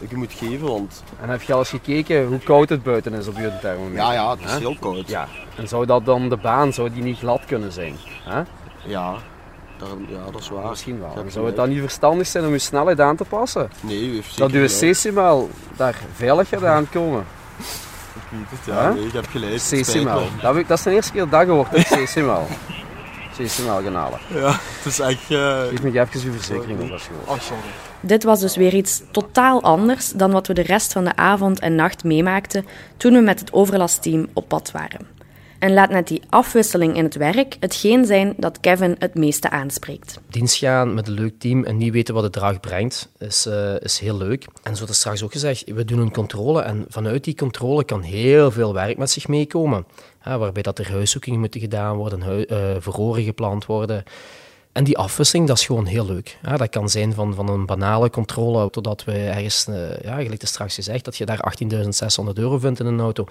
ik 0.00 0.12
moet 0.12 0.32
geven, 0.32 0.66
want... 0.66 1.02
En 1.20 1.28
heb 1.28 1.42
je 1.42 1.52
al 1.52 1.58
eens 1.58 1.68
gekeken 1.68 2.26
hoe 2.26 2.38
koud 2.38 2.68
het 2.68 2.82
buiten 2.82 3.12
is 3.12 3.26
op 3.26 3.36
je 3.36 3.58
thermometer? 3.60 3.96
Ja, 3.96 4.12
ja, 4.12 4.30
het 4.30 4.44
is 4.44 4.58
heel 4.58 4.76
koud. 4.80 5.08
Ja. 5.08 5.28
En 5.56 5.68
zou 5.68 5.86
dat 5.86 6.04
dan 6.04 6.28
de 6.28 6.36
baan, 6.36 6.72
zou 6.72 6.92
die 6.92 7.02
niet 7.02 7.18
glad 7.18 7.44
kunnen 7.44 7.72
zijn? 7.72 7.96
Hè? 8.24 8.42
Ja, 8.84 9.16
daar, 9.80 10.18
ja, 10.18 10.30
dat 10.30 10.40
is 10.40 10.48
waar. 10.48 10.68
Misschien 10.68 11.00
wel. 11.00 11.24
Zou 11.28 11.46
het 11.46 11.56
dan 11.56 11.68
niet 11.68 11.80
verstandig 11.80 12.26
zijn 12.26 12.44
om 12.44 12.52
je 12.52 12.58
snelheid 12.58 13.00
aan 13.00 13.16
te 13.16 13.24
passen? 13.24 13.70
Nee, 13.80 14.08
u 14.10 14.14
heeft 14.14 14.38
Dat 14.38 14.50
uw. 14.50 14.66
CCML 14.66 15.50
daar 15.76 15.96
veilig 16.14 16.48
gaat 16.48 16.64
aankomen. 16.64 17.24
Ik 18.14 18.22
weet 18.30 18.40
het, 18.48 18.74
ja. 18.74 18.92
Nee, 18.92 19.06
ik 19.06 19.12
heb 19.12 19.26
gelijk. 19.26 19.52
me. 20.04 20.26
Dat, 20.42 20.54
dat 20.68 20.78
is 20.78 20.84
de 20.84 20.90
eerste 20.90 21.12
keer 21.12 21.28
dat 21.28 21.44
gehoord, 21.44 21.70
dat 21.70 21.80
ik 21.80 21.86
CCML. 21.86 22.46
CCML 23.38 23.82
gaan 23.82 23.94
halen. 23.94 24.18
Ja, 24.34 24.50
het 24.50 24.84
is 24.84 24.98
echt... 24.98 25.30
eh, 25.30 25.60
Geef 25.68 25.82
me 25.82 26.00
even 26.00 26.20
uw 26.24 26.32
verzekering 26.32 26.80
op 26.80 26.90
als 26.90 27.02
je 27.04 27.10
wilt. 27.10 27.28
Oh, 27.28 27.40
sorry. 27.44 27.62
Dit 28.00 28.24
was 28.24 28.40
dus 28.40 28.56
weer 28.56 28.74
iets 28.74 29.02
totaal 29.10 29.62
anders 29.62 30.12
dan 30.12 30.30
wat 30.30 30.46
we 30.46 30.52
de 30.54 30.62
rest 30.62 30.92
van 30.92 31.04
de 31.04 31.16
avond 31.16 31.58
en 31.60 31.74
nacht 31.74 32.04
meemaakten 32.04 32.66
toen 32.96 33.12
we 33.12 33.20
met 33.20 33.40
het 33.40 33.52
overlastteam 33.52 34.28
op 34.32 34.48
pad 34.48 34.70
waren. 34.70 35.06
En 35.60 35.72
laat 35.72 35.90
net 35.90 36.08
die 36.08 36.22
afwisseling 36.28 36.96
in 36.96 37.04
het 37.04 37.14
werk 37.14 37.56
hetgeen 37.60 38.04
zijn 38.04 38.34
dat 38.36 38.60
Kevin 38.60 38.96
het 38.98 39.14
meeste 39.14 39.50
aanspreekt. 39.50 40.20
dienst 40.28 40.56
gaan 40.56 40.94
met 40.94 41.06
een 41.08 41.12
leuk 41.14 41.38
team 41.38 41.64
en 41.64 41.76
niet 41.76 41.92
weten 41.92 42.14
wat 42.14 42.32
de 42.32 42.40
dag 42.40 42.60
brengt, 42.60 43.08
is, 43.18 43.46
eh, 43.46 43.74
is 43.80 43.98
heel 43.98 44.16
leuk. 44.16 44.46
En 44.62 44.76
zoals 44.76 44.96
straks 44.96 45.22
ook 45.22 45.32
gezegd, 45.32 45.64
we 45.74 45.84
doen 45.84 45.98
een 45.98 46.12
controle 46.12 46.62
en 46.62 46.84
vanuit 46.88 47.24
die 47.24 47.34
controle 47.34 47.84
kan 47.84 48.02
heel 48.02 48.50
veel 48.50 48.74
werk 48.74 48.98
met 48.98 49.10
zich 49.10 49.28
meekomen. 49.28 49.86
Waarbij 50.24 50.62
dat 50.62 50.78
er 50.78 50.90
huiszoekingen 50.90 51.40
moeten 51.40 51.60
gedaan 51.60 51.96
worden, 51.96 52.22
hui- 52.22 52.44
eh, 52.44 52.58
verhoren 52.78 53.22
gepland 53.22 53.66
worden. 53.66 54.02
En 54.72 54.84
die 54.84 54.98
afwisseling, 54.98 55.46
dat 55.46 55.58
is 55.58 55.66
gewoon 55.66 55.86
heel 55.86 56.06
leuk. 56.06 56.38
Dat 56.56 56.68
kan 56.68 56.88
zijn 56.88 57.12
van, 57.14 57.34
van 57.34 57.48
een 57.48 57.66
banale 57.66 58.10
controle, 58.10 58.70
totdat 58.70 59.04
we 59.04 59.12
ergens, 59.12 59.66
eh, 59.66 60.00
ja, 60.02 60.22
gelijk 60.22 60.46
straks 60.46 60.74
gezegd, 60.74 61.04
dat 61.04 61.16
je 61.16 61.26
daar 61.26 61.40
18.600 61.40 62.38
euro 62.38 62.58
vindt 62.58 62.80
in 62.80 62.86
een 62.86 63.00
auto. 63.00 63.24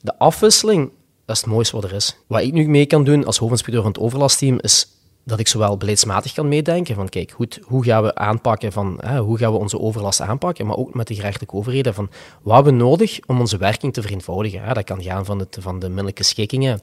De 0.00 0.18
afwisseling, 0.18 0.90
dat 1.24 1.36
is 1.36 1.42
het 1.42 1.50
mooiste 1.50 1.76
wat 1.76 1.84
er 1.84 1.92
is. 1.92 2.16
Wat 2.26 2.40
ik 2.40 2.52
nu 2.52 2.68
mee 2.68 2.86
kan 2.86 3.04
doen 3.04 3.24
als 3.24 3.38
hoofdinspecteur 3.38 3.82
van 3.82 3.90
het 3.90 4.00
overlastteam, 4.00 4.58
is 4.60 4.86
dat 5.24 5.38
ik 5.38 5.48
zowel 5.48 5.76
beleidsmatig 5.76 6.32
kan 6.32 6.48
meedenken 6.48 6.94
van 6.94 7.08
kijk, 7.08 7.30
goed, 7.30 7.60
hoe 7.62 7.84
gaan 7.84 8.02
we 8.02 8.14
aanpakken 8.14 8.72
van, 8.72 8.98
hè, 9.00 9.18
hoe 9.18 9.38
gaan 9.38 9.52
we 9.52 9.58
onze 9.58 9.78
overlast 9.78 10.20
aanpakken, 10.20 10.66
maar 10.66 10.76
ook 10.76 10.94
met 10.94 11.06
de 11.06 11.14
gerechtelijke 11.14 11.54
overheden 11.54 11.94
van 11.94 12.10
wat 12.42 12.54
hebben 12.54 12.72
we 12.72 12.84
nodig 12.84 13.18
om 13.26 13.40
onze 13.40 13.56
werking 13.56 13.92
te 13.92 14.02
vereenvoudigen. 14.02 14.74
Dat 14.74 14.84
kan 14.84 15.02
gaan 15.02 15.24
van, 15.24 15.38
het, 15.38 15.56
van 15.60 15.78
de 15.78 15.88
middelijke 15.88 16.22
schikkingen, 16.22 16.80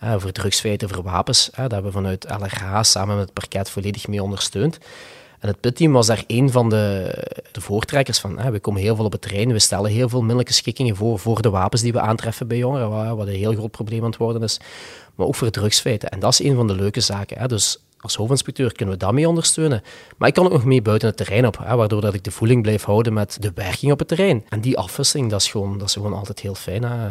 voor 0.00 0.32
drugsfeiten, 0.32 0.88
voor 0.88 1.02
wapens. 1.02 1.50
Hè. 1.52 1.62
Daar 1.62 1.82
hebben 1.82 1.92
we 1.92 1.98
vanuit 1.98 2.26
LRH 2.40 2.82
samen 2.82 3.16
met 3.16 3.24
het 3.24 3.34
parket 3.34 3.70
volledig 3.70 4.08
mee 4.08 4.22
ondersteund. 4.22 4.78
En 5.42 5.48
het 5.48 5.60
PIT-team 5.60 5.92
was 5.92 6.06
daar 6.06 6.24
een 6.26 6.50
van 6.50 6.68
de, 6.68 7.14
de 7.52 7.60
voortrekkers 7.60 8.18
van. 8.18 8.38
Hè. 8.38 8.50
We 8.50 8.60
komen 8.60 8.80
heel 8.80 8.96
veel 8.96 9.04
op 9.04 9.12
het 9.12 9.20
terrein, 9.20 9.52
we 9.52 9.58
stellen 9.58 9.90
heel 9.90 10.08
veel 10.08 10.20
middelijke 10.20 10.52
schikkingen 10.52 10.96
voor, 10.96 11.18
voor 11.18 11.42
de 11.42 11.50
wapens 11.50 11.82
die 11.82 11.92
we 11.92 12.00
aantreffen 12.00 12.48
bij 12.48 12.56
jongeren, 12.56 13.16
wat, 13.16 13.26
een 13.26 13.34
heel 13.34 13.52
groot 13.52 13.70
probleem 13.70 14.00
aan 14.00 14.10
het 14.10 14.16
worden 14.16 14.42
is. 14.42 14.60
Maar 15.14 15.26
ook 15.26 15.34
voor 15.34 15.50
drugsfeiten. 15.50 16.08
En 16.08 16.20
dat 16.20 16.32
is 16.32 16.42
een 16.42 16.54
van 16.54 16.66
de 16.66 16.74
leuke 16.74 17.00
zaken. 17.00 17.38
Hè. 17.38 17.48
Dus 17.48 17.84
als 18.00 18.14
hoofdinspecteur 18.14 18.72
kunnen 18.72 18.94
we 18.94 19.00
dat 19.00 19.12
mee 19.12 19.28
ondersteunen. 19.28 19.82
Maar 20.16 20.28
ik 20.28 20.34
kan 20.34 20.44
ook 20.44 20.52
nog 20.52 20.64
mee 20.64 20.82
buiten 20.82 21.08
het 21.08 21.16
terrein 21.16 21.46
op, 21.46 21.58
hè, 21.62 21.76
waardoor 21.76 22.00
dat 22.00 22.14
ik 22.14 22.24
de 22.24 22.30
voeling 22.30 22.62
blijf 22.62 22.84
houden 22.84 23.12
met 23.12 23.36
de 23.40 23.52
werking 23.54 23.92
op 23.92 23.98
het 23.98 24.08
terrein. 24.08 24.44
En 24.48 24.60
die 24.60 24.78
afwisseling, 24.78 25.30
dat 25.30 25.40
is 25.40 25.50
gewoon, 25.50 25.78
dat 25.78 25.88
is 25.88 25.94
gewoon 25.94 26.12
altijd 26.12 26.40
heel 26.40 26.54
fijn. 26.54 26.82
Hè. 26.82 27.08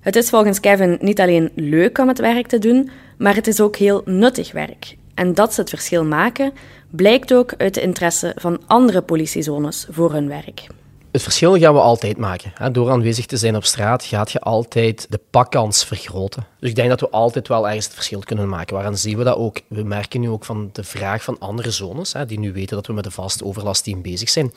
Het 0.00 0.16
is 0.16 0.28
volgens 0.28 0.60
Kevin 0.60 0.98
niet 1.00 1.20
alleen 1.20 1.50
leuk 1.54 1.98
om 1.98 2.08
het 2.08 2.18
werk 2.18 2.46
te 2.46 2.58
doen, 2.58 2.90
maar 3.18 3.34
het 3.34 3.46
is 3.46 3.60
ook 3.60 3.76
heel 3.76 4.02
nuttig 4.04 4.52
werk. 4.52 4.96
En 5.18 5.34
dat 5.34 5.54
ze 5.54 5.60
het 5.60 5.70
verschil 5.70 6.04
maken, 6.04 6.52
blijkt 6.90 7.34
ook 7.34 7.54
uit 7.56 7.74
de 7.74 7.80
interesse 7.80 8.32
van 8.36 8.60
andere 8.66 9.02
politiezones 9.02 9.86
voor 9.90 10.12
hun 10.12 10.28
werk. 10.28 10.66
Het 11.10 11.22
verschil 11.22 11.58
gaan 11.58 11.74
we 11.74 11.80
altijd 11.80 12.16
maken. 12.16 12.72
Door 12.72 12.90
aanwezig 12.90 13.26
te 13.26 13.36
zijn 13.36 13.56
op 13.56 13.64
straat 13.64 14.04
gaat 14.04 14.32
je 14.32 14.40
altijd 14.40 15.06
de 15.08 15.20
pakkans 15.30 15.84
vergroten. 15.84 16.46
Dus 16.60 16.70
ik 16.70 16.76
denk 16.76 16.88
dat 16.88 17.00
we 17.00 17.10
altijd 17.10 17.48
wel 17.48 17.66
ergens 17.66 17.84
het 17.84 17.94
verschil 17.94 18.20
kunnen 18.20 18.48
maken. 18.48 18.74
Waaraan 18.74 18.98
zien 18.98 19.18
we 19.18 19.24
dat 19.24 19.36
ook? 19.36 19.60
We 19.68 19.82
merken 19.82 20.20
nu 20.20 20.28
ook 20.28 20.44
van 20.44 20.70
de 20.72 20.84
vraag 20.84 21.22
van 21.22 21.38
andere 21.38 21.70
zones, 21.70 22.14
die 22.26 22.38
nu 22.38 22.52
weten 22.52 22.76
dat 22.76 22.86
we 22.86 22.92
met 22.92 23.06
een 23.06 23.12
vast 23.12 23.42
overlastteam 23.42 24.02
bezig 24.02 24.28
zijn, 24.28 24.52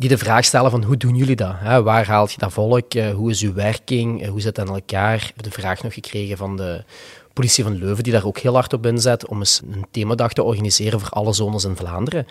die 0.00 0.08
de 0.08 0.18
vraag 0.18 0.44
stellen 0.44 0.70
van 0.70 0.82
hoe 0.82 0.96
doen 0.96 1.16
jullie 1.16 1.36
dat? 1.36 1.54
Waar 1.62 2.06
haalt 2.06 2.32
je 2.32 2.38
dat 2.38 2.52
volk? 2.52 2.94
Eh, 2.94 3.10
hoe 3.10 3.30
is 3.30 3.42
uw 3.42 3.52
werking? 3.52 4.22
Eh, 4.22 4.28
hoe 4.28 4.40
zit 4.40 4.56
het 4.56 4.68
aan 4.68 4.74
elkaar? 4.74 5.16
We 5.16 5.24
hebben 5.24 5.42
de 5.42 5.60
vraag 5.60 5.82
nog 5.82 5.94
gekregen 5.94 6.36
van 6.36 6.56
de 6.56 6.84
politie 7.32 7.64
van 7.64 7.78
Leuven, 7.78 8.04
die 8.04 8.12
daar 8.12 8.26
ook 8.26 8.38
heel 8.38 8.54
hard 8.54 8.72
op 8.72 8.86
inzet 8.86 9.26
om 9.26 9.38
eens 9.38 9.60
een 9.70 9.86
themadag 9.90 10.32
te 10.32 10.42
organiseren 10.42 11.00
voor 11.00 11.10
alle 11.10 11.32
zones 11.32 11.64
in 11.64 11.76
Vlaanderen. 11.76 12.26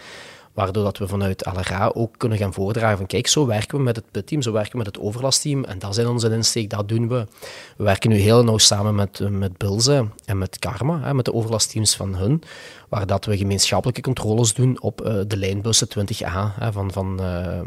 Waardoor 0.53 0.83
dat 0.83 0.97
we 0.97 1.07
vanuit 1.07 1.45
LRA 1.45 1.91
ook 1.93 2.17
kunnen 2.17 2.37
gaan 2.37 2.53
voordragen 2.53 2.97
van 2.97 3.05
kijk, 3.05 3.27
zo 3.27 3.45
werken 3.45 3.77
we 3.77 3.83
met 3.83 3.95
het 3.95 4.11
PIT-team, 4.11 4.41
zo 4.41 4.51
werken 4.51 4.71
we 4.71 4.77
met 4.77 4.87
het 4.87 4.99
overlastteam 4.99 5.63
en 5.63 5.79
dat 5.79 5.97
in 5.97 6.07
onze 6.07 6.31
insteek, 6.31 6.69
dat 6.69 6.87
doen 6.87 7.07
we. 7.07 7.27
We 7.77 7.83
werken 7.83 8.09
nu 8.09 8.17
heel 8.17 8.43
nauw 8.43 8.57
samen 8.57 8.95
met, 8.95 9.19
eh, 9.19 9.27
met 9.27 9.57
Bilze 9.57 10.07
en 10.25 10.37
met 10.37 10.59
Karma, 10.59 10.99
hè, 11.01 11.13
met 11.13 11.25
de 11.25 11.33
overlastteams 11.33 11.95
van 11.95 12.15
hun, 12.15 12.43
waar 12.89 13.07
dat 13.07 13.25
we 13.25 13.37
gemeenschappelijke 13.37 14.01
controles 14.01 14.53
doen 14.53 14.81
op 14.81 15.01
eh, 15.01 15.15
de 15.27 15.37
lijnbussen 15.37 15.87
20A, 15.87 16.53
hè, 16.59 16.71
van, 16.71 16.91
van 16.91 17.19
eh, 17.21 17.59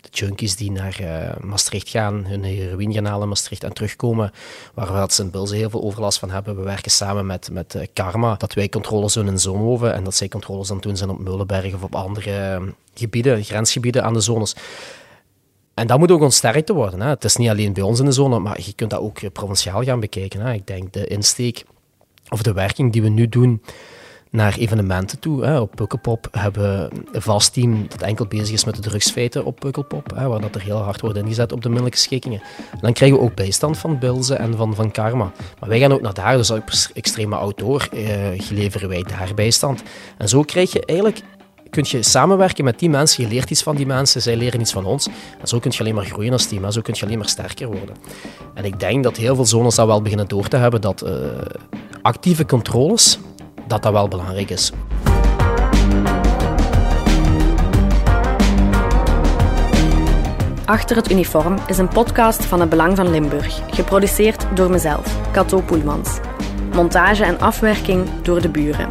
de 0.00 0.08
junkies 0.12 0.56
die 0.56 0.70
naar 0.70 0.98
eh, 1.00 1.42
Maastricht 1.42 1.88
gaan, 1.88 2.24
hun 2.26 2.44
heroïne 2.44 2.94
gaan 2.94 3.04
halen 3.04 3.28
Maastricht 3.28 3.64
en 3.64 3.72
terugkomen, 3.72 4.32
waar 4.74 4.92
we 4.92 4.98
dat 4.98 5.12
ze 5.12 5.22
in 5.22 5.30
Bilze 5.30 5.54
heel 5.54 5.70
veel 5.70 5.82
overlast 5.82 6.18
van 6.18 6.30
hebben. 6.30 6.56
We 6.56 6.62
werken 6.62 6.90
samen 6.90 7.26
met, 7.26 7.48
met 7.52 7.74
eh, 7.74 7.86
Karma, 7.92 8.34
dat 8.34 8.54
wij 8.54 8.68
controles 8.68 9.12
doen 9.12 9.28
in 9.28 9.38
Zonhoven 9.38 9.94
en 9.94 10.04
dat 10.04 10.14
zij 10.14 10.28
controles 10.28 10.68
dan 10.68 10.80
doen 10.80 10.96
zijn 10.96 11.10
op 11.10 11.18
Meulenberg 11.18 11.74
of 11.74 11.82
op 11.82 11.94
andere 11.94 12.30
eh, 12.30 12.62
gebieden, 12.94 13.44
grensgebieden 13.44 14.04
aan 14.04 14.12
de 14.12 14.20
zones. 14.20 14.56
En 15.74 15.86
dat 15.86 15.98
moet 15.98 16.10
ook 16.10 16.20
ons 16.20 16.36
sterkte 16.36 16.72
worden. 16.72 17.00
Hè. 17.00 17.08
Het 17.08 17.24
is 17.24 17.36
niet 17.36 17.48
alleen 17.48 17.72
bij 17.72 17.82
ons 17.82 17.98
in 17.98 18.04
de 18.04 18.12
zone, 18.12 18.38
maar 18.38 18.60
je 18.62 18.72
kunt 18.72 18.90
dat 18.90 19.00
ook 19.00 19.18
eh, 19.18 19.30
provinciaal 19.32 19.82
gaan 19.82 20.00
bekijken. 20.00 20.40
Hè. 20.40 20.52
Ik 20.52 20.66
denk 20.66 20.92
de 20.92 21.06
insteek 21.06 21.64
of 22.28 22.42
de 22.42 22.52
werking 22.52 22.92
die 22.92 23.02
we 23.02 23.08
nu 23.08 23.28
doen 23.28 23.62
naar 24.30 24.56
evenementen 24.56 25.18
toe. 25.18 25.44
Hè. 25.44 25.58
Op 25.58 25.74
Pukkelpop 25.74 26.28
hebben 26.30 26.62
we 26.62 26.90
een 27.12 27.22
vast 27.22 27.52
team 27.52 27.86
dat 27.88 28.02
enkel 28.02 28.26
bezig 28.26 28.50
is 28.50 28.64
met 28.64 28.74
de 28.74 28.80
drugsfeiten 28.80 29.44
op 29.44 29.60
Pukkelpop, 29.60 30.12
hè, 30.14 30.28
waar 30.28 30.40
dat 30.40 30.54
er 30.54 30.62
heel 30.62 30.76
hard 30.76 31.00
wordt 31.00 31.16
ingezet 31.16 31.52
op 31.52 31.62
de 31.62 31.68
middelijke 31.68 31.98
schikkingen. 31.98 32.40
En 32.72 32.78
dan 32.80 32.92
krijgen 32.92 33.18
we 33.18 33.24
ook 33.24 33.34
bijstand 33.34 33.78
van 33.78 33.98
Bilze 33.98 34.34
en 34.34 34.56
van, 34.56 34.74
van 34.74 34.90
Karma. 34.90 35.32
Maar 35.60 35.68
wij 35.68 35.78
gaan 35.78 35.92
ook 35.92 36.00
naar 36.00 36.14
daar, 36.14 36.36
dus 36.36 36.50
als 36.50 36.92
extreme 36.92 37.36
outdoor 37.36 37.88
eh, 37.92 38.50
leveren 38.50 38.88
wij 38.88 39.02
daar 39.02 39.34
bijstand. 39.34 39.82
En 40.18 40.28
zo 40.28 40.42
krijg 40.42 40.72
je 40.72 40.84
eigenlijk 40.84 41.22
kun 41.70 41.84
je 41.88 42.02
samenwerken 42.02 42.64
met 42.64 42.78
die 42.78 42.90
mensen, 42.90 43.22
je 43.22 43.28
leert 43.28 43.50
iets 43.50 43.62
van 43.62 43.76
die 43.76 43.86
mensen, 43.86 44.22
zij 44.22 44.36
leren 44.36 44.60
iets 44.60 44.72
van 44.72 44.84
ons. 44.84 45.08
En 45.40 45.48
zo 45.48 45.58
kun 45.58 45.70
je 45.74 45.80
alleen 45.80 45.94
maar 45.94 46.04
groeien 46.04 46.32
als 46.32 46.46
team, 46.46 46.70
zo 46.70 46.80
kun 46.80 46.94
je 46.96 47.04
alleen 47.04 47.18
maar 47.18 47.28
sterker 47.28 47.66
worden. 47.66 47.96
En 48.54 48.64
ik 48.64 48.80
denk 48.80 49.04
dat 49.04 49.16
heel 49.16 49.34
veel 49.34 49.46
zones 49.46 49.74
dat 49.74 49.86
wel 49.86 50.02
beginnen 50.02 50.28
door 50.28 50.48
te 50.48 50.56
hebben, 50.56 50.80
dat 50.80 51.02
eh, 51.02 51.12
actieve 52.02 52.46
controles, 52.46 53.18
dat 53.70 53.82
dat 53.82 53.92
wel 53.92 54.08
belangrijk 54.08 54.50
is. 54.50 54.72
Achter 60.64 60.96
het 60.96 61.10
uniform 61.10 61.56
is 61.66 61.78
een 61.78 61.88
podcast 61.88 62.44
van 62.44 62.60
het 62.60 62.68
Belang 62.68 62.96
van 62.96 63.10
Limburg, 63.10 63.60
geproduceerd 63.70 64.46
door 64.54 64.70
mezelf, 64.70 65.32
Cato 65.32 65.60
Poelmans. 65.60 66.18
Montage 66.74 67.24
en 67.24 67.40
afwerking 67.40 68.06
door 68.22 68.40
de 68.40 68.48
buren. 68.48 68.88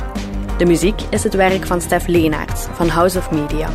De 0.57 0.65
muziek 0.65 1.01
is 1.09 1.23
het 1.23 1.33
werk 1.33 1.65
van 1.65 1.81
Stef 1.81 2.07
Leenaerts 2.07 2.67
van 2.71 2.87
House 2.87 3.17
of 3.17 3.31
Media. 3.31 3.69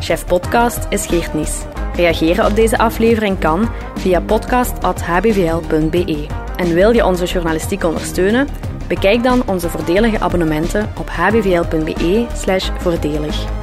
Chef 0.00 0.26
podcast 0.26 0.86
is 0.88 1.06
Geert 1.06 1.34
Nies. 1.34 1.62
Reageren 1.94 2.46
op 2.46 2.56
deze 2.56 2.78
aflevering 2.78 3.38
kan 3.38 3.70
via 3.94 4.20
podcast.hbvl.be. 4.20 6.26
En 6.56 6.74
wil 6.74 6.90
je 6.90 7.04
onze 7.04 7.24
journalistiek 7.24 7.84
ondersteunen? 7.84 8.69
Bekijk 8.90 9.22
dan 9.22 9.42
onze 9.46 9.68
voordelige 9.68 10.20
abonnementen 10.20 10.90
op 10.98 11.10
hbvl.be/voordelig. 11.10 13.59